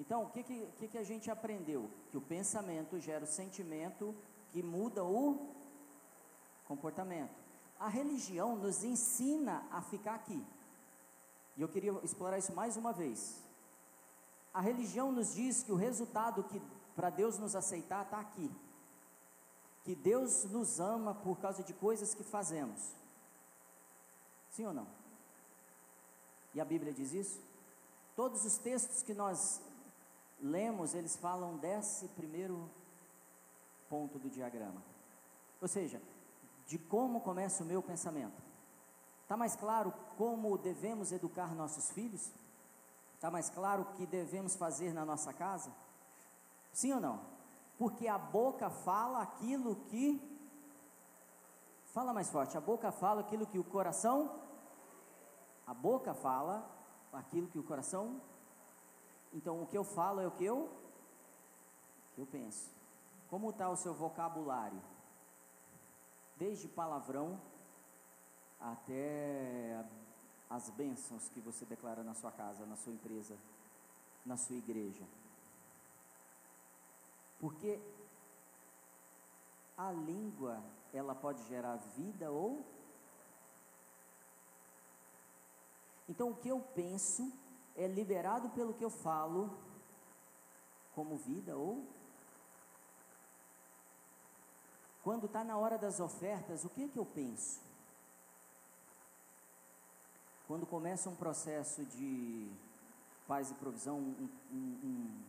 [0.00, 1.90] Então, o que, que, que a gente aprendeu?
[2.10, 4.14] Que o pensamento gera o sentimento
[4.50, 5.54] que muda o
[6.66, 7.36] comportamento.
[7.78, 10.42] A religião nos ensina a ficar aqui.
[11.58, 13.46] E eu queria explorar isso mais uma vez.
[14.52, 16.60] A religião nos diz que o resultado que
[16.96, 18.50] para Deus nos aceitar está aqui.
[19.84, 22.92] Que Deus nos ama por causa de coisas que fazemos.
[24.50, 24.86] Sim ou não?
[26.54, 27.40] E a Bíblia diz isso?
[28.16, 29.60] Todos os textos que nós
[30.40, 32.68] lemos, eles falam desse primeiro
[33.88, 34.82] ponto do diagrama.
[35.60, 36.02] Ou seja,
[36.66, 38.42] de como começa o meu pensamento.
[39.22, 42.30] Está mais claro como devemos educar nossos filhos?
[43.18, 45.72] Está mais claro o que devemos fazer na nossa casa?
[46.72, 47.20] Sim ou não?
[47.76, 50.22] Porque a boca fala aquilo que.
[51.86, 54.40] Fala mais forte, a boca fala aquilo que o coração.
[55.66, 56.64] A boca fala
[57.12, 58.20] aquilo que o coração.
[59.34, 62.70] Então o que eu falo é o que eu, o que eu penso.
[63.28, 64.80] Como está o seu vocabulário?
[66.36, 67.40] Desde palavrão
[68.60, 69.84] até
[70.50, 73.36] as bênçãos que você declara na sua casa, na sua empresa,
[74.24, 75.04] na sua igreja.
[77.38, 77.78] Porque
[79.76, 82.64] a língua, ela pode gerar vida ou.
[86.08, 87.30] Então, o que eu penso
[87.76, 89.56] é liberado pelo que eu falo,
[90.94, 91.86] como vida ou.
[95.04, 97.67] Quando está na hora das ofertas, o que é que eu penso?
[100.48, 102.50] Quando começa um processo de
[103.26, 105.22] paz e provisão, um, um, um,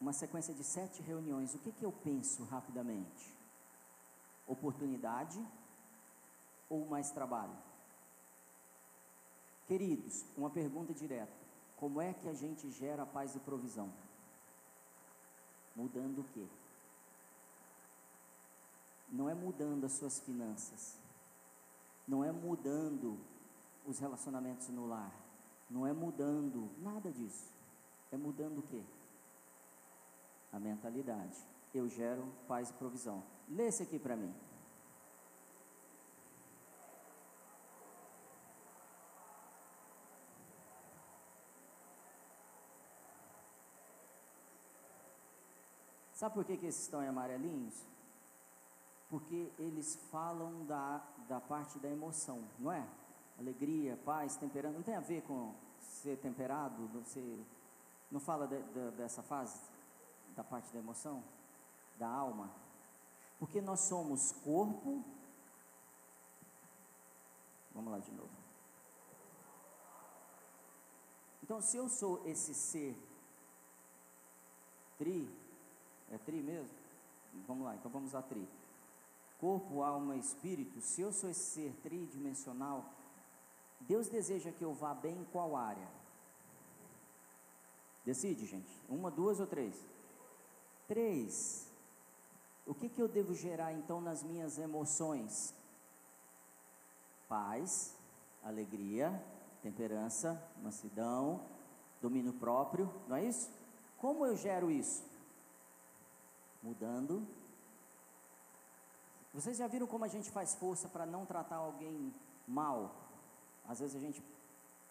[0.00, 3.36] uma sequência de sete reuniões, o que, que eu penso rapidamente?
[4.46, 5.44] Oportunidade
[6.70, 7.56] ou mais trabalho?
[9.66, 11.34] Queridos, uma pergunta direta:
[11.76, 13.92] como é que a gente gera paz e provisão?
[15.74, 16.46] Mudando o quê?
[19.08, 20.96] Não é mudando as suas finanças,
[22.06, 23.18] não é mudando
[23.84, 25.14] os relacionamentos no lar,
[25.68, 27.52] não é mudando nada disso.
[28.12, 28.82] É mudando o quê?
[30.52, 31.36] A mentalidade.
[31.74, 33.24] Eu gero paz e provisão.
[33.48, 34.32] Lê esse aqui para mim.
[46.12, 47.93] Sabe por que, que esses estão em amarelinhos?
[49.14, 52.84] Porque eles falam da, da parte da emoção, não é?
[53.38, 54.78] Alegria, paz, temperamento.
[54.78, 56.88] Não tem a ver com ser temperado?
[56.88, 57.38] Você
[58.10, 59.56] não fala de, de, dessa fase?
[60.34, 61.22] Da parte da emoção?
[61.96, 62.50] Da alma?
[63.38, 65.04] Porque nós somos corpo.
[67.72, 68.34] Vamos lá de novo.
[71.40, 72.98] Então, se eu sou esse ser
[74.98, 75.32] tri,
[76.10, 76.68] é tri mesmo?
[77.46, 78.44] Vamos lá, então vamos usar tri.
[79.44, 80.80] Corpo, alma e espírito.
[80.80, 82.82] Se eu sou esse ser tridimensional,
[83.78, 85.86] Deus deseja que eu vá bem em qual área?
[88.06, 88.72] Decide, gente.
[88.88, 89.76] Uma, duas ou três?
[90.88, 91.70] Três.
[92.66, 95.54] O que, que eu devo gerar então nas minhas emoções?
[97.28, 97.94] Paz,
[98.42, 99.22] alegria,
[99.60, 101.44] temperança, mansidão,
[102.00, 103.50] domínio próprio, não é isso?
[103.98, 105.04] Como eu gero isso?
[106.64, 107.22] mudando.
[109.34, 112.14] Vocês já viram como a gente faz força para não tratar alguém
[112.46, 112.94] mal?
[113.66, 114.22] Às vezes a gente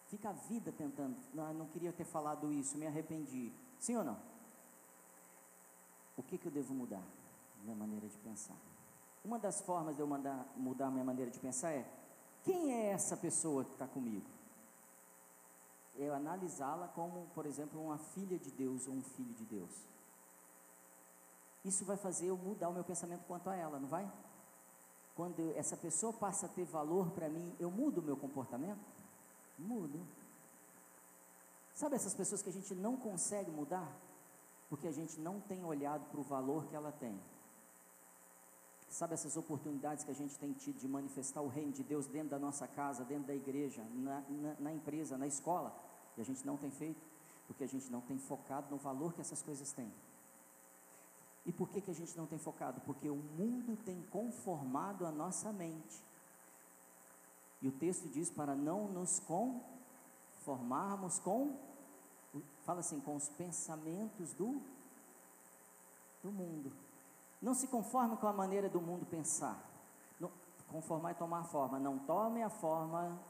[0.08, 3.50] fica a vida tentando, não, não queria ter falado isso, me arrependi.
[3.78, 4.18] Sim ou não?
[6.16, 7.02] O que, que eu devo mudar?
[7.62, 8.56] Minha maneira de pensar.
[9.24, 11.90] Uma das formas de eu mandar, mudar minha maneira de pensar é:
[12.44, 14.26] quem é essa pessoa que está comigo?
[15.96, 19.94] Eu analisá-la como, por exemplo, uma filha de Deus ou um filho de Deus
[21.64, 24.06] isso vai fazer eu mudar o meu pensamento quanto a ela, não vai?
[25.14, 28.80] Quando essa pessoa passa a ter valor para mim, eu mudo o meu comportamento?
[29.58, 30.00] Mudo.
[31.72, 33.88] Sabe essas pessoas que a gente não consegue mudar?
[34.68, 37.20] Porque a gente não tem olhado para o valor que ela tem.
[38.88, 42.30] Sabe essas oportunidades que a gente tem tido de manifestar o reino de Deus dentro
[42.30, 45.76] da nossa casa, dentro da igreja, na, na, na empresa, na escola?
[46.16, 47.00] E a gente não tem feito?
[47.46, 49.92] Porque a gente não tem focado no valor que essas coisas têm.
[51.46, 52.80] E por que, que a gente não tem focado?
[52.82, 56.02] Porque o mundo tem conformado a nossa mente.
[57.60, 61.56] E o texto diz para não nos conformarmos com,
[62.64, 64.60] fala assim, com os pensamentos do,
[66.22, 66.72] do mundo.
[67.40, 69.62] Não se conforme com a maneira do mundo pensar.
[70.18, 70.30] Não,
[70.70, 71.78] conformar é tomar forma.
[71.78, 73.20] Não tome a forma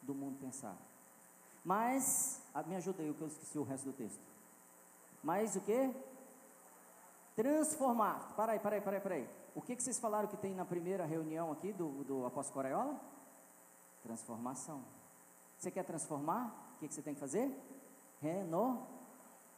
[0.00, 0.76] do mundo pensar.
[1.62, 4.20] Mas, ah, me ajuda aí, que eu esqueci o resto do texto.
[5.22, 5.94] Mas o que?
[7.38, 8.34] Transformar.
[8.34, 9.28] Para aí, para aí, para aí, para aí.
[9.54, 13.00] O que, que vocês falaram que tem na primeira reunião aqui do, do apóstolo Coraiola?
[14.02, 14.82] Transformação.
[15.56, 16.72] Você quer transformar?
[16.74, 17.48] O que, que você tem que fazer?
[18.20, 18.84] Reno,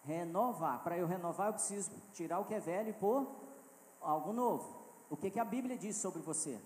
[0.05, 0.83] renovar.
[0.85, 3.27] Para eu renovar, eu preciso tirar o que é velho e pôr
[4.03, 4.69] algo novo.
[5.09, 6.61] O que, que a Bíblia diz sobre você?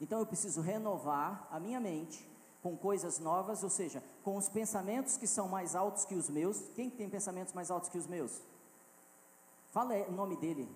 [0.00, 2.26] Então eu preciso renovar a minha mente
[2.62, 6.60] com coisas novas, ou seja, com os pensamentos que são mais altos que os meus.
[6.74, 8.40] Quem tem pensamentos mais altos que os meus?
[9.70, 10.68] Fala o nome dele.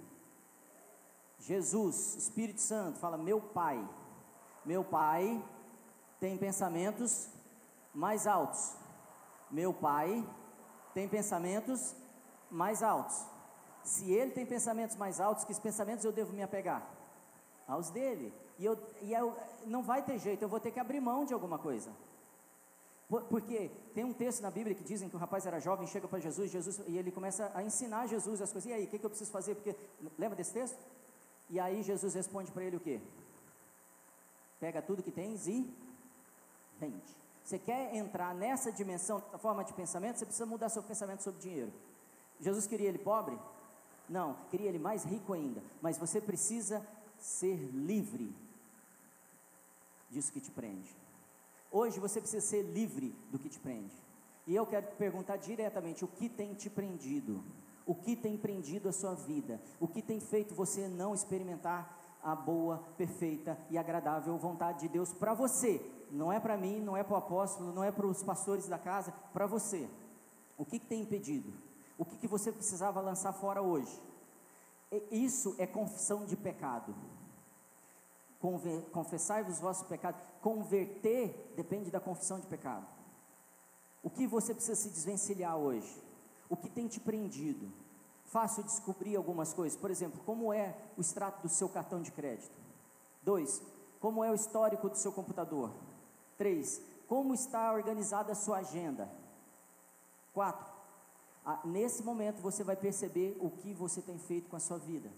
[1.39, 3.87] Jesus, Espírito Santo, fala: Meu Pai.
[4.65, 5.43] Meu Pai
[6.21, 7.29] tem pensamentos
[7.95, 8.77] mais altos.
[9.51, 10.25] Meu Pai
[10.95, 11.95] tem pensamentos
[12.51, 13.27] mais altos.
[13.83, 16.87] Se ele tem pensamentos mais altos, que pensamentos eu devo me apegar?
[17.67, 18.33] Aos dele.
[18.59, 21.35] E, eu, e eu, não vai ter jeito, eu vou ter que abrir mão de
[21.35, 21.91] alguma coisa.
[23.21, 26.19] Porque tem um texto na Bíblia que dizem que o rapaz era jovem, chega para
[26.19, 28.71] Jesus, Jesus e ele começa a ensinar Jesus as coisas.
[28.71, 29.55] E aí, o que, que eu preciso fazer?
[29.55, 29.77] Porque
[30.19, 30.79] lembra desse texto?
[31.51, 33.01] E aí Jesus responde para ele o quê?
[34.59, 35.71] Pega tudo que tens e
[36.81, 37.17] vende.
[37.45, 41.41] Você quer entrar nessa dimensão, da forma de pensamento, você precisa mudar seu pensamento sobre
[41.41, 41.73] dinheiro.
[42.41, 43.39] Jesus queria ele pobre?
[44.09, 45.63] Não, queria ele mais rico ainda.
[45.83, 46.87] Mas você precisa
[47.19, 48.35] ser livre
[50.11, 50.97] disso que te prende.
[51.73, 53.97] Hoje você precisa ser livre do que te prende.
[54.47, 57.43] E eu quero te perguntar diretamente: o que tem te prendido?
[57.87, 59.59] O que tem prendido a sua vida?
[59.81, 65.15] O que tem feito você não experimentar a boa, perfeita e agradável vontade de Deus
[65.15, 65.81] para você?
[66.11, 68.79] Não é para mim, não é para o apóstolo, não é para os pastores da
[68.79, 69.89] casa, para você.
[70.59, 71.53] O que, que tem impedido?
[71.97, 73.99] O que, que você precisava lançar fora hoje?
[75.11, 76.95] Isso é confissão de pecado
[78.93, 80.21] confessai-vos vossos pecados.
[80.41, 82.87] Converter depende da confissão de pecado.
[84.03, 86.03] O que você precisa se desvencilhar hoje?
[86.49, 87.73] O que tem te prendido?
[88.33, 89.79] fácil descobrir algumas coisas.
[89.79, 92.59] Por exemplo, como é o extrato do seu cartão de crédito?
[93.23, 93.63] Dois,
[94.01, 95.71] como é o histórico do seu computador?
[96.39, 99.07] Três, como está organizada a sua agenda?
[100.33, 100.67] Quatro,
[101.63, 105.11] nesse momento você vai perceber o que você tem feito com a sua vida.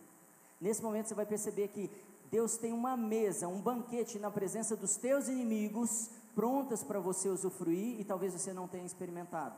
[0.61, 1.89] Nesse momento você vai perceber que
[2.31, 8.01] Deus tem uma mesa, um banquete na presença dos teus inimigos, prontas para você usufruir
[8.01, 9.55] e talvez você não tenha experimentado.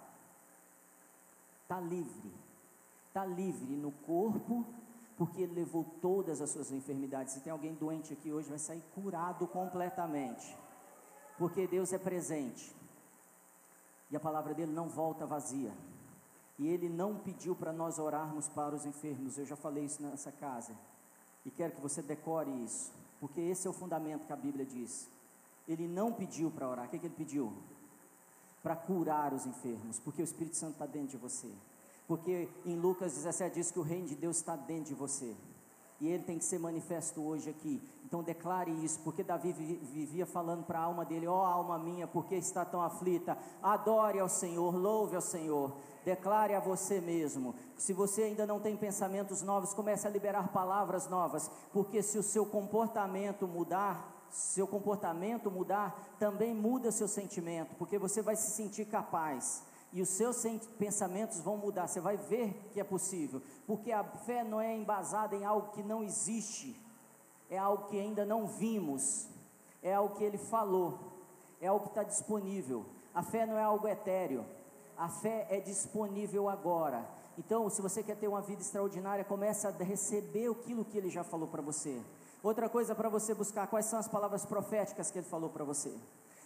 [1.63, 2.33] Está livre,
[3.09, 4.65] está livre no corpo,
[5.17, 7.33] porque Ele levou todas as suas enfermidades.
[7.35, 10.57] Se tem alguém doente aqui hoje, vai sair curado completamente,
[11.39, 12.75] porque Deus é presente
[14.11, 15.73] e a palavra dele não volta vazia.
[16.59, 20.33] E Ele não pediu para nós orarmos para os enfermos, eu já falei isso nessa
[20.33, 20.75] casa,
[21.47, 22.91] e quero que você decore isso,
[23.21, 25.09] porque esse é o fundamento que a Bíblia diz.
[25.69, 27.53] Ele não pediu para orar, o que, que ele pediu?
[28.65, 31.49] Para curar os enfermos, porque o Espírito Santo está dentro de você.
[32.09, 35.37] Porque em Lucas 17 diz que o reino de Deus está dentro de você.
[36.01, 37.83] E ele tem que ser manifesto hoje aqui.
[38.05, 42.07] Então declare isso, porque Davi vivia falando para a alma dele: Ó oh, alma minha,
[42.07, 43.37] por que está tão aflita?
[43.63, 45.73] Adore ao Senhor, louve ao Senhor.
[46.05, 47.55] Declare a você mesmo.
[47.77, 52.23] Se você ainda não tem pensamentos novos, comece a liberar palavras novas, porque se o
[52.23, 58.85] seu comportamento mudar, seu comportamento mudar, também muda seu sentimento, porque você vai se sentir
[58.85, 60.45] capaz e os seus
[60.79, 61.87] pensamentos vão mudar.
[61.87, 65.83] Você vai ver que é possível, porque a fé não é embasada em algo que
[65.83, 66.77] não existe,
[67.49, 69.29] é algo que ainda não vimos,
[69.83, 70.99] é algo que Ele falou,
[71.61, 72.85] é algo que está disponível.
[73.15, 74.45] A fé não é algo etéreo,
[74.97, 77.07] a fé é disponível agora.
[77.39, 81.23] Então, se você quer ter uma vida extraordinária, comece a receber aquilo que Ele já
[81.23, 82.01] falou para você.
[82.43, 85.95] Outra coisa para você buscar, quais são as palavras proféticas que Ele falou para você?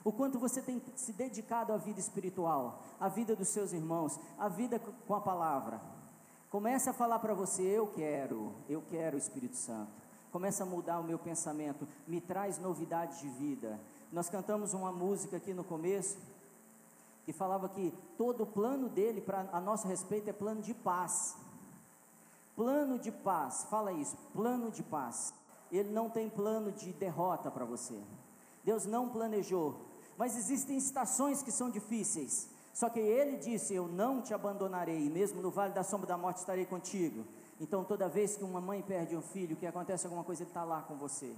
[0.05, 4.49] O quanto você tem se dedicado à vida espiritual, à vida dos seus irmãos, à
[4.49, 5.81] vida com a palavra.
[6.51, 9.93] Comece a falar para você: eu quero, eu quero o Espírito Santo.
[10.33, 13.81] Comece a mudar o meu pensamento, me traz novidades de vida.
[14.13, 16.19] Nós cantamos uma música aqui no começo
[17.25, 21.37] que falava que todo o plano dele para a nosso respeito é plano de paz.
[22.57, 25.35] Plano de paz, fala isso, plano de paz.
[25.71, 28.01] Ele não tem plano de derrota para você.
[28.65, 29.90] Deus não planejou
[30.21, 32.47] mas existem estações que são difíceis.
[32.75, 36.41] Só que ele disse: Eu não te abandonarei, mesmo no vale da sombra da morte
[36.41, 37.25] estarei contigo.
[37.59, 40.63] Então, toda vez que uma mãe perde um filho, que acontece alguma coisa, ele está
[40.63, 41.35] lá com você.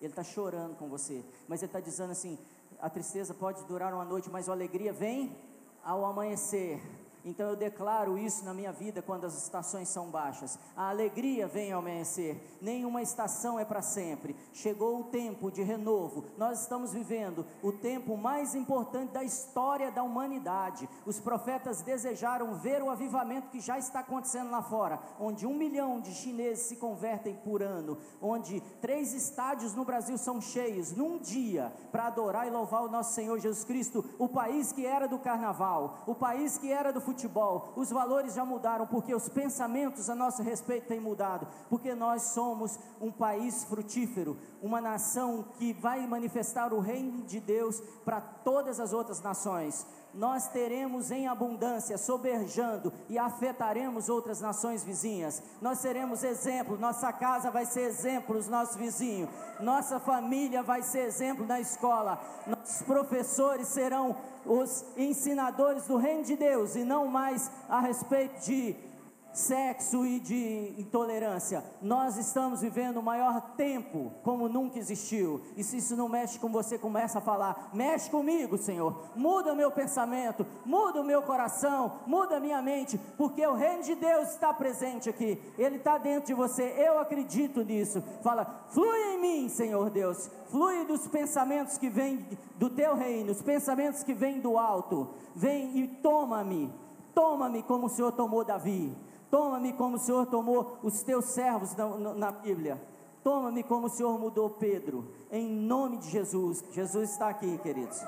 [0.00, 1.24] Ele está chorando com você.
[1.48, 2.38] Mas ele está dizendo assim:
[2.80, 5.36] a tristeza pode durar uma noite, mas a alegria vem
[5.82, 6.80] ao amanhecer.
[7.24, 10.58] Então eu declaro isso na minha vida quando as estações são baixas.
[10.76, 12.58] A alegria vem ao amanhecer.
[12.60, 14.34] Nenhuma estação é para sempre.
[14.52, 16.24] Chegou o tempo de renovo.
[16.36, 20.88] Nós estamos vivendo o tempo mais importante da história da humanidade.
[21.06, 26.00] Os profetas desejaram ver o avivamento que já está acontecendo lá fora, onde um milhão
[26.00, 31.72] de chineses se convertem por ano, onde três estádios no Brasil são cheios num dia
[31.92, 34.04] para adorar e louvar o nosso Senhor Jesus Cristo.
[34.18, 38.34] O país que era do carnaval, o país que era do futebol futebol, os valores
[38.34, 43.64] já mudaram, porque os pensamentos a nosso respeito têm mudado, porque nós somos um país
[43.64, 49.86] frutífero, uma nação que vai manifestar o reino de Deus para todas as outras nações
[50.14, 55.42] nós teremos em abundância, soberjando e afetaremos outras nações vizinhas.
[55.60, 61.06] Nós seremos exemplo, nossa casa vai ser exemplo os nossos vizinhos, nossa família vai ser
[61.06, 67.50] exemplo na escola, nossos professores serão os ensinadores do reino de Deus e não mais
[67.68, 68.91] a respeito de
[69.32, 71.64] sexo e de intolerância.
[71.80, 75.40] Nós estamos vivendo o maior tempo como nunca existiu.
[75.56, 78.94] E se isso não mexe com você, começa a falar: mexe comigo, Senhor.
[79.16, 83.82] Muda o meu pensamento, muda o meu coração, muda a minha mente, porque o reino
[83.82, 85.40] de Deus está presente aqui.
[85.58, 86.74] Ele está dentro de você.
[86.76, 88.02] Eu acredito nisso.
[88.22, 90.30] Fala: flui em mim, Senhor Deus.
[90.50, 92.26] Flui dos pensamentos que vêm
[92.56, 95.08] do teu reino, os pensamentos que vêm do alto.
[95.34, 96.70] Vem e toma-me.
[97.14, 98.94] Toma-me como o Senhor tomou Davi.
[99.32, 102.78] Toma-me como o Senhor tomou os teus servos na, na Bíblia.
[103.24, 105.10] Toma-me como o Senhor mudou Pedro.
[105.30, 106.62] Em nome de Jesus.
[106.70, 107.98] Jesus está aqui, queridos.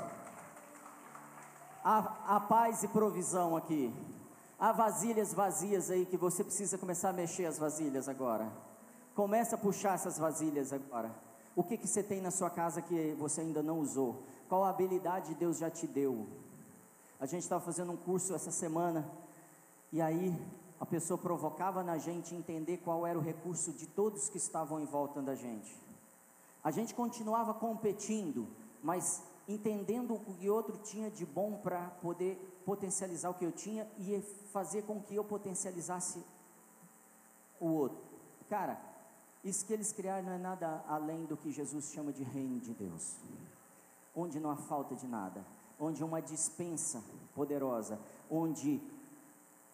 [1.82, 3.90] Há, há paz e provisão aqui.
[4.60, 8.52] Há vasilhas vazias aí que você precisa começar a mexer as vasilhas agora.
[9.14, 11.10] Começa a puxar essas vasilhas agora.
[11.56, 14.24] O que, que você tem na sua casa que você ainda não usou?
[14.46, 16.26] Qual habilidade Deus já te deu?
[17.18, 19.10] A gente estava fazendo um curso essa semana
[19.90, 20.38] e aí
[20.84, 24.84] a pessoa provocava na gente entender qual era o recurso de todos que estavam em
[24.84, 25.74] volta da gente.
[26.62, 28.46] A gente continuava competindo,
[28.82, 33.88] mas entendendo o que outro tinha de bom para poder potencializar o que eu tinha
[33.98, 34.20] e
[34.52, 36.22] fazer com que eu potencializasse
[37.58, 38.04] o outro.
[38.50, 38.78] Cara,
[39.42, 42.74] isso que eles criaram não é nada além do que Jesus chama de reino de
[42.74, 43.16] Deus,
[44.14, 45.46] onde não há falta de nada,
[45.80, 47.02] onde uma dispensa
[47.34, 47.98] poderosa,
[48.30, 48.82] onde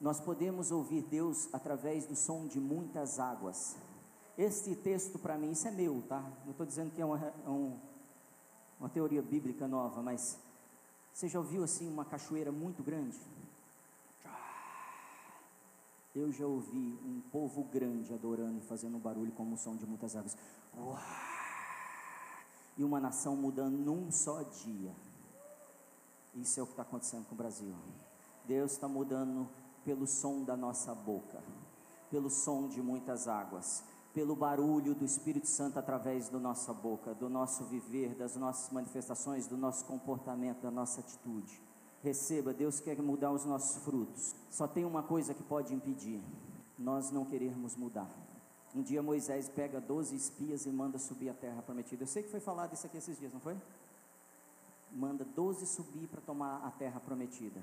[0.00, 3.76] nós podemos ouvir Deus através do som de muitas águas.
[4.38, 6.20] Este texto para mim, isso é meu, tá?
[6.44, 7.78] Não estou dizendo que é uma, é um,
[8.78, 10.38] uma teoria bíblica nova, mas
[11.12, 13.18] você já ouviu assim uma cachoeira muito grande?
[16.14, 19.86] Eu já ouvi um povo grande adorando e fazendo um barulho como o som de
[19.86, 20.36] muitas águas.
[22.76, 24.92] E uma nação mudando num só dia.
[26.34, 27.74] Isso é o que está acontecendo com o Brasil.
[28.46, 29.48] Deus está mudando
[29.84, 31.42] pelo som da nossa boca,
[32.10, 37.28] pelo som de muitas águas, pelo barulho do Espírito Santo através da nossa boca, do
[37.28, 41.60] nosso viver, das nossas manifestações, do nosso comportamento, da nossa atitude.
[42.02, 44.34] Receba, Deus quer mudar os nossos frutos.
[44.50, 46.20] Só tem uma coisa que pode impedir:
[46.78, 48.10] nós não querermos mudar.
[48.74, 52.04] Um dia Moisés pega 12 espias e manda subir a terra prometida.
[52.04, 53.56] Eu sei que foi falado isso aqui esses dias, não foi?
[54.92, 57.60] Manda 12 subir para tomar a terra prometida.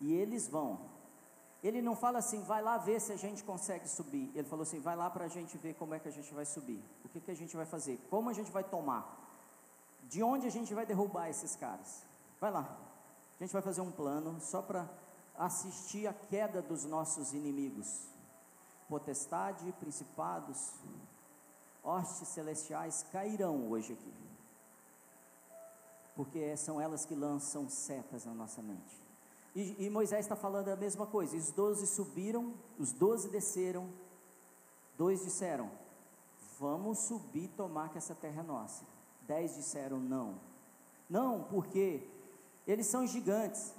[0.00, 0.78] E eles vão.
[1.62, 4.30] Ele não fala assim, vai lá ver se a gente consegue subir.
[4.34, 6.44] Ele falou assim, vai lá para a gente ver como é que a gente vai
[6.44, 6.80] subir.
[7.04, 7.98] O que, que a gente vai fazer?
[8.08, 9.16] Como a gente vai tomar?
[10.04, 12.04] De onde a gente vai derrubar esses caras?
[12.40, 12.78] Vai lá.
[13.38, 14.88] A gente vai fazer um plano só para
[15.36, 18.06] assistir a queda dos nossos inimigos.
[18.88, 20.74] Potestade, principados,
[21.82, 24.12] hostes celestiais cairão hoje aqui.
[26.14, 29.07] Porque são elas que lançam setas na nossa mente.
[29.54, 31.36] E, e Moisés está falando a mesma coisa.
[31.36, 33.88] Os doze subiram, os doze desceram.
[34.96, 35.70] Dois disseram:
[36.58, 38.84] Vamos subir e tomar que essa terra é nossa.
[39.22, 40.34] Dez disseram: Não.
[41.08, 42.06] Não, porque
[42.66, 43.74] eles são gigantes.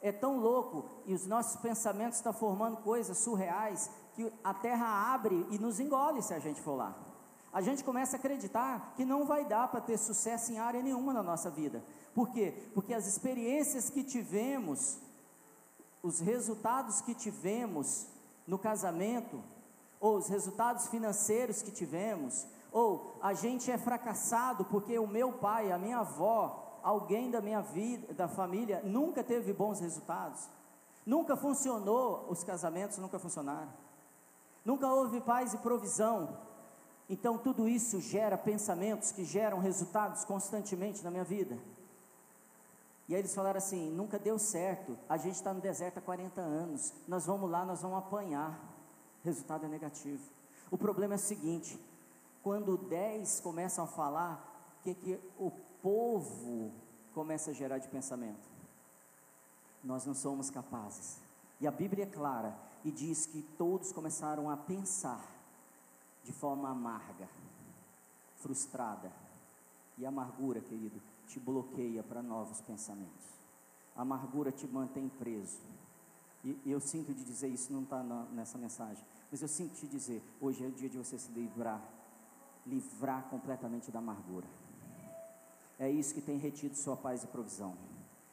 [0.00, 5.46] É tão louco e os nossos pensamentos estão formando coisas surreais que a terra abre
[5.50, 6.94] e nos engole se a gente for lá.
[7.52, 11.12] A gente começa a acreditar que não vai dar para ter sucesso em área nenhuma
[11.12, 11.82] na nossa vida.
[12.14, 12.54] Por quê?
[12.72, 14.98] Porque as experiências que tivemos,
[16.02, 18.06] os resultados que tivemos
[18.46, 19.42] no casamento,
[20.00, 25.72] ou os resultados financeiros que tivemos, ou a gente é fracassado porque o meu pai,
[25.72, 30.48] a minha avó, alguém da minha vida, da família, nunca teve bons resultados.
[31.06, 33.72] Nunca funcionou, os casamentos nunca funcionaram.
[34.64, 36.36] Nunca houve paz e provisão.
[37.08, 41.58] Então tudo isso gera pensamentos que geram resultados constantemente na minha vida.
[43.08, 46.40] E aí eles falaram assim: nunca deu certo, a gente está no deserto há 40
[46.40, 48.58] anos, nós vamos lá, nós vamos apanhar.
[49.22, 50.22] Resultado é negativo.
[50.70, 51.78] O problema é o seguinte:
[52.42, 55.50] quando 10 começam a falar, o que, que o
[55.82, 56.72] povo
[57.14, 58.48] começa a gerar de pensamento?
[59.82, 61.18] Nós não somos capazes.
[61.60, 65.24] E a Bíblia é clara e diz que todos começaram a pensar
[66.24, 67.28] de forma amarga,
[68.36, 69.12] frustrada.
[69.96, 73.26] E amargura, querido, te bloqueia para novos pensamentos.
[73.96, 75.60] A amargura te mantém preso.
[76.44, 78.02] E, e eu sinto de dizer isso, não está
[78.32, 81.82] nessa mensagem, mas eu sinto te dizer: hoje é o dia de você se livrar,
[82.66, 84.46] livrar completamente da amargura.
[85.78, 87.76] É isso que tem retido sua paz e provisão.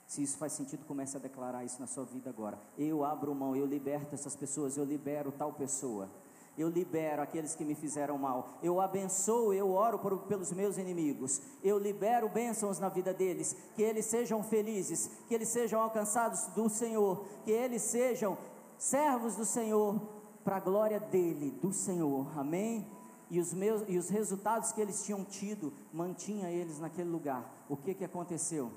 [0.05, 2.59] Se isso faz sentido, comece a declarar isso na sua vida agora.
[2.77, 6.09] Eu abro mão, eu liberto essas pessoas, eu libero tal pessoa
[6.57, 11.41] eu libero aqueles que me fizeram mal, eu abençoo, eu oro por, pelos meus inimigos,
[11.63, 16.69] eu libero bênçãos na vida deles, que eles sejam felizes, que eles sejam alcançados do
[16.69, 18.37] Senhor, que eles sejam
[18.77, 19.99] servos do Senhor,
[20.43, 22.87] para a glória dele, do Senhor, amém?
[23.29, 27.65] E os, meus, e os resultados que eles tinham tido, mantinha eles naquele lugar.
[27.69, 28.71] O que, que aconteceu?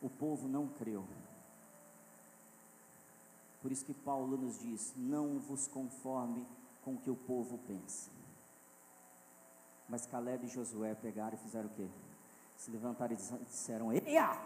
[0.00, 1.04] O povo não creu.
[3.62, 6.46] Por isso que Paulo nos diz: não vos conforme
[6.84, 8.10] com o que o povo pensa.
[9.88, 11.88] Mas Caleb e Josué pegaram e fizeram o quê?
[12.56, 14.36] Se levantaram e disseram: Eia!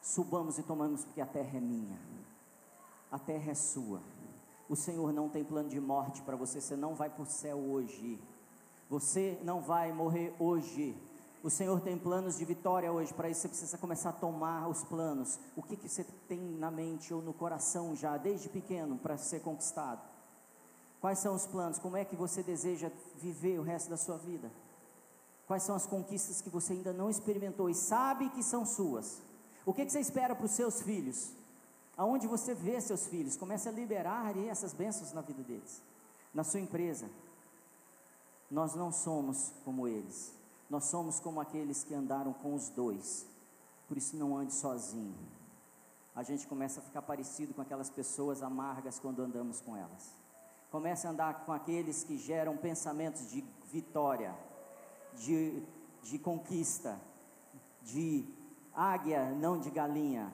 [0.00, 1.98] Subamos e tomamos, porque a terra é minha,
[3.10, 4.00] a terra é sua.
[4.68, 7.58] O Senhor não tem plano de morte para você, você não vai para o céu
[7.58, 8.18] hoje,
[8.88, 10.96] você não vai morrer hoje.
[11.42, 14.84] O Senhor tem planos de vitória hoje, para isso você precisa começar a tomar os
[14.84, 15.38] planos.
[15.56, 19.40] O que, que você tem na mente ou no coração já, desde pequeno, para ser
[19.40, 20.02] conquistado?
[21.00, 21.78] Quais são os planos?
[21.78, 24.50] Como é que você deseja viver o resto da sua vida?
[25.46, 29.22] Quais são as conquistas que você ainda não experimentou e sabe que são suas?
[29.64, 31.32] O que, que você espera para os seus filhos?
[31.96, 33.36] Aonde você vê seus filhos?
[33.36, 35.82] Comece a liberar essas bênçãos na vida deles.
[36.34, 37.08] Na sua empresa.
[38.50, 40.39] Nós não somos como eles.
[40.70, 43.26] Nós somos como aqueles que andaram com os dois,
[43.88, 45.18] por isso não ande sozinho.
[46.14, 50.14] A gente começa a ficar parecido com aquelas pessoas amargas quando andamos com elas.
[50.70, 54.32] Comece a andar com aqueles que geram pensamentos de vitória,
[55.14, 55.60] de,
[56.02, 57.00] de conquista,
[57.82, 58.24] de
[58.72, 60.32] águia, não de galinha.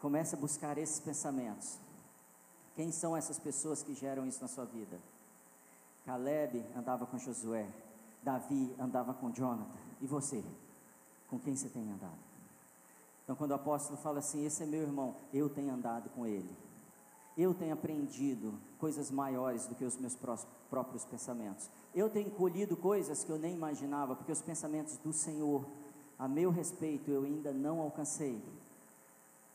[0.00, 1.78] Comece a buscar esses pensamentos.
[2.74, 4.98] Quem são essas pessoas que geram isso na sua vida?
[6.06, 7.68] Caleb andava com Josué,
[8.22, 9.78] Davi andava com Jonathan.
[10.00, 10.42] E você?
[11.28, 12.18] Com quem você tem andado?
[13.24, 16.50] Então, quando o apóstolo fala assim: Esse é meu irmão, eu tenho andado com ele.
[17.36, 20.14] Eu tenho aprendido coisas maiores do que os meus
[20.68, 21.70] próprios pensamentos.
[21.94, 25.64] Eu tenho colhido coisas que eu nem imaginava, porque os pensamentos do Senhor,
[26.18, 28.42] a meu respeito, eu ainda não alcancei.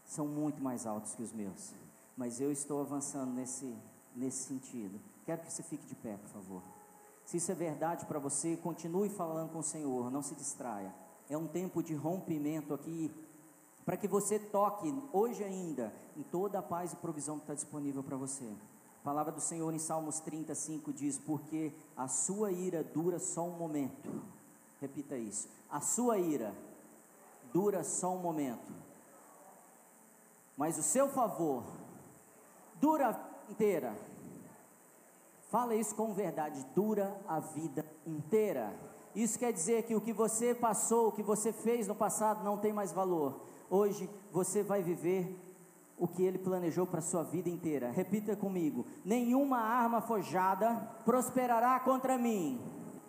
[0.06, 1.74] São muito mais altos que os meus.
[2.16, 3.76] Mas eu estou avançando nesse,
[4.16, 5.00] nesse sentido.
[5.24, 6.64] Quero que você fique de pé, por favor.
[7.28, 10.96] Se isso é verdade para você, continue falando com o Senhor, não se distraia.
[11.30, 13.14] É um tempo de rompimento aqui,
[13.86, 18.02] para que você toque hoje ainda em toda a paz e provisão que está disponível
[18.02, 18.46] para você.
[18.46, 23.58] A palavra do Senhor em Salmos 35 diz: Porque a sua ira dura só um
[23.58, 24.24] momento.
[24.80, 25.50] Repita isso.
[25.70, 26.56] A sua ira
[27.52, 28.72] dura só um momento,
[30.56, 31.66] mas o seu favor
[32.80, 33.20] dura
[33.50, 33.94] inteira.
[35.48, 38.74] Fala isso com verdade, dura a vida inteira.
[39.16, 42.58] Isso quer dizer que o que você passou, o que você fez no passado não
[42.58, 43.42] tem mais valor.
[43.70, 45.42] Hoje você vai viver
[45.98, 47.90] o que ele planejou para sua vida inteira.
[47.92, 50.76] Repita comigo: nenhuma arma forjada
[51.06, 52.62] prosperará contra mim.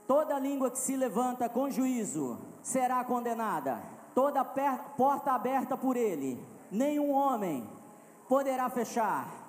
[0.06, 3.82] Toda língua que se levanta com juízo será condenada.
[4.14, 7.68] Toda porta aberta por ele, nenhum homem
[8.28, 9.47] poderá fechar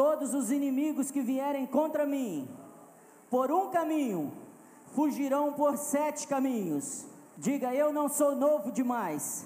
[0.00, 2.48] todos os inimigos que vierem contra mim,
[3.28, 4.32] por um caminho,
[4.94, 7.04] fugirão por sete caminhos.
[7.36, 9.44] Diga: Eu não sou novo demais,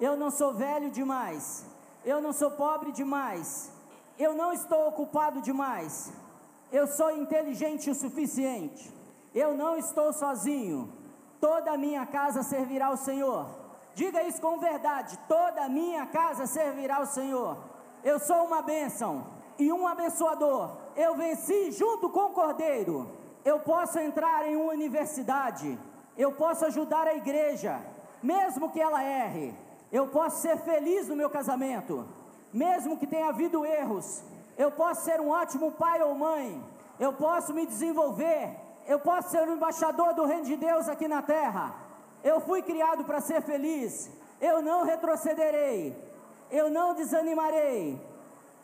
[0.00, 1.66] eu não sou velho demais,
[2.02, 3.70] eu não sou pobre demais,
[4.18, 6.10] eu não estou ocupado demais,
[6.72, 8.90] eu sou inteligente o suficiente,
[9.34, 10.90] eu não estou sozinho,
[11.38, 13.50] toda a minha casa servirá ao Senhor.
[13.94, 17.58] Diga isso com verdade: toda a minha casa servirá ao Senhor.
[18.02, 20.70] Eu sou uma bênção e um abençoador.
[20.96, 23.08] Eu venci junto com o Cordeiro.
[23.44, 25.78] Eu posso entrar em uma universidade.
[26.16, 27.80] Eu posso ajudar a igreja,
[28.22, 29.54] mesmo que ela erre.
[29.92, 32.06] Eu posso ser feliz no meu casamento,
[32.52, 34.22] mesmo que tenha havido erros.
[34.56, 36.62] Eu posso ser um ótimo pai ou mãe.
[36.98, 38.56] Eu posso me desenvolver.
[38.86, 41.74] Eu posso ser um embaixador do reino de Deus aqui na terra.
[42.22, 44.10] Eu fui criado para ser feliz.
[44.40, 45.96] Eu não retrocederei.
[46.50, 47.98] Eu não desanimarei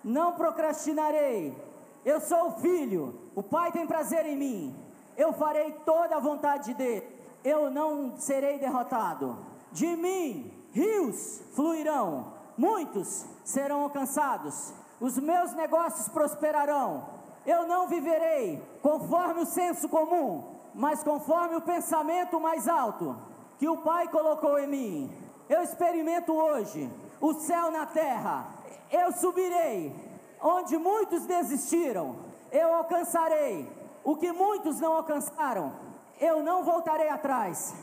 [0.03, 1.57] não procrastinarei.
[2.05, 4.77] Eu sou o filho, o Pai tem prazer em mim.
[5.17, 7.07] Eu farei toda a vontade dele.
[7.45, 9.39] Eu não serei derrotado.
[9.73, 14.73] De mim, rios fluirão, muitos serão alcançados.
[15.01, 17.07] Os meus negócios prosperarão.
[17.47, 20.45] Eu não viverei conforme o senso comum,
[20.75, 23.17] mas conforme o pensamento mais alto
[23.59, 25.13] que o Pai colocou em mim.
[25.49, 26.91] Eu experimento hoje
[27.21, 28.47] o céu na terra
[28.91, 29.95] eu subirei.
[30.43, 32.17] Onde muitos desistiram,
[32.51, 33.71] eu alcançarei.
[34.03, 35.73] O que muitos não alcançaram,
[36.19, 37.75] eu não voltarei atrás.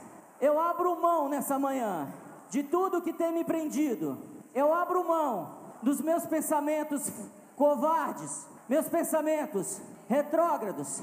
[0.41, 2.07] Eu abro mão nessa manhã
[2.49, 4.17] de tudo que tem me prendido,
[4.53, 7.11] eu abro mão dos meus pensamentos
[7.55, 11.01] covardes, meus pensamentos retrógrados,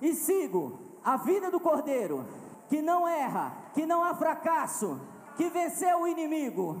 [0.00, 2.26] e sigo a vida do Cordeiro,
[2.68, 5.00] que não erra, que não há fracasso,
[5.36, 6.80] que venceu o inimigo,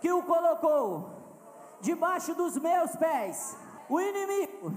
[0.00, 1.13] que o colocou
[1.80, 3.56] debaixo dos meus pés.
[3.88, 4.72] O inimigo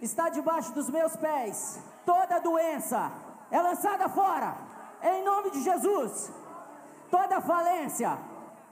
[0.00, 1.80] está debaixo dos meus pés.
[2.04, 3.12] Toda doença
[3.50, 4.56] é lançada fora,
[5.02, 6.32] em nome de Jesus.
[7.10, 8.18] Toda falência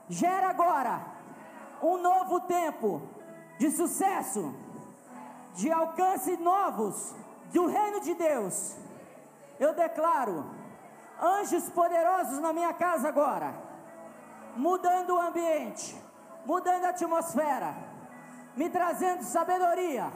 [0.09, 1.01] gera agora
[1.81, 3.01] um novo tempo
[3.57, 4.53] de sucesso,
[5.55, 7.15] de alcance novos
[7.53, 8.75] do reino de Deus.
[9.59, 10.45] Eu declaro
[11.21, 13.53] anjos poderosos na minha casa agora,
[14.57, 15.95] mudando o ambiente
[16.45, 17.75] mudando a atmosfera,
[18.55, 20.11] me trazendo sabedoria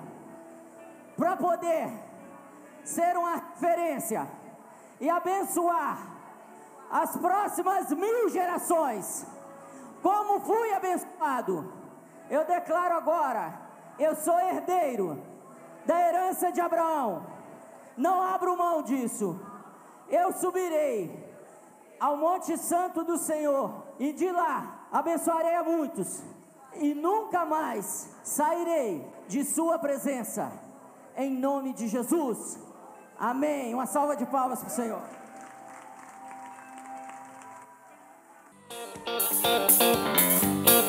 [1.16, 1.90] para poder
[2.84, 4.28] ser uma referência
[5.00, 5.98] e abençoar
[6.92, 9.26] as próximas mil gerações.
[10.02, 11.74] Como fui abençoado,
[12.30, 13.54] eu declaro agora:
[13.98, 15.22] eu sou herdeiro
[15.86, 17.26] da herança de Abraão.
[17.98, 19.40] Não abro mão disso.
[20.10, 21.24] Eu subirei
[22.00, 26.24] ao Monte Santo do Senhor e de lá abençoarei a muitos
[26.76, 30.52] e nunca mais sairei de Sua presença,
[31.18, 32.58] em nome de Jesus.
[33.18, 33.74] Amém.
[33.74, 35.02] Uma salva de palmas para o Senhor.
[39.08, 40.85] Música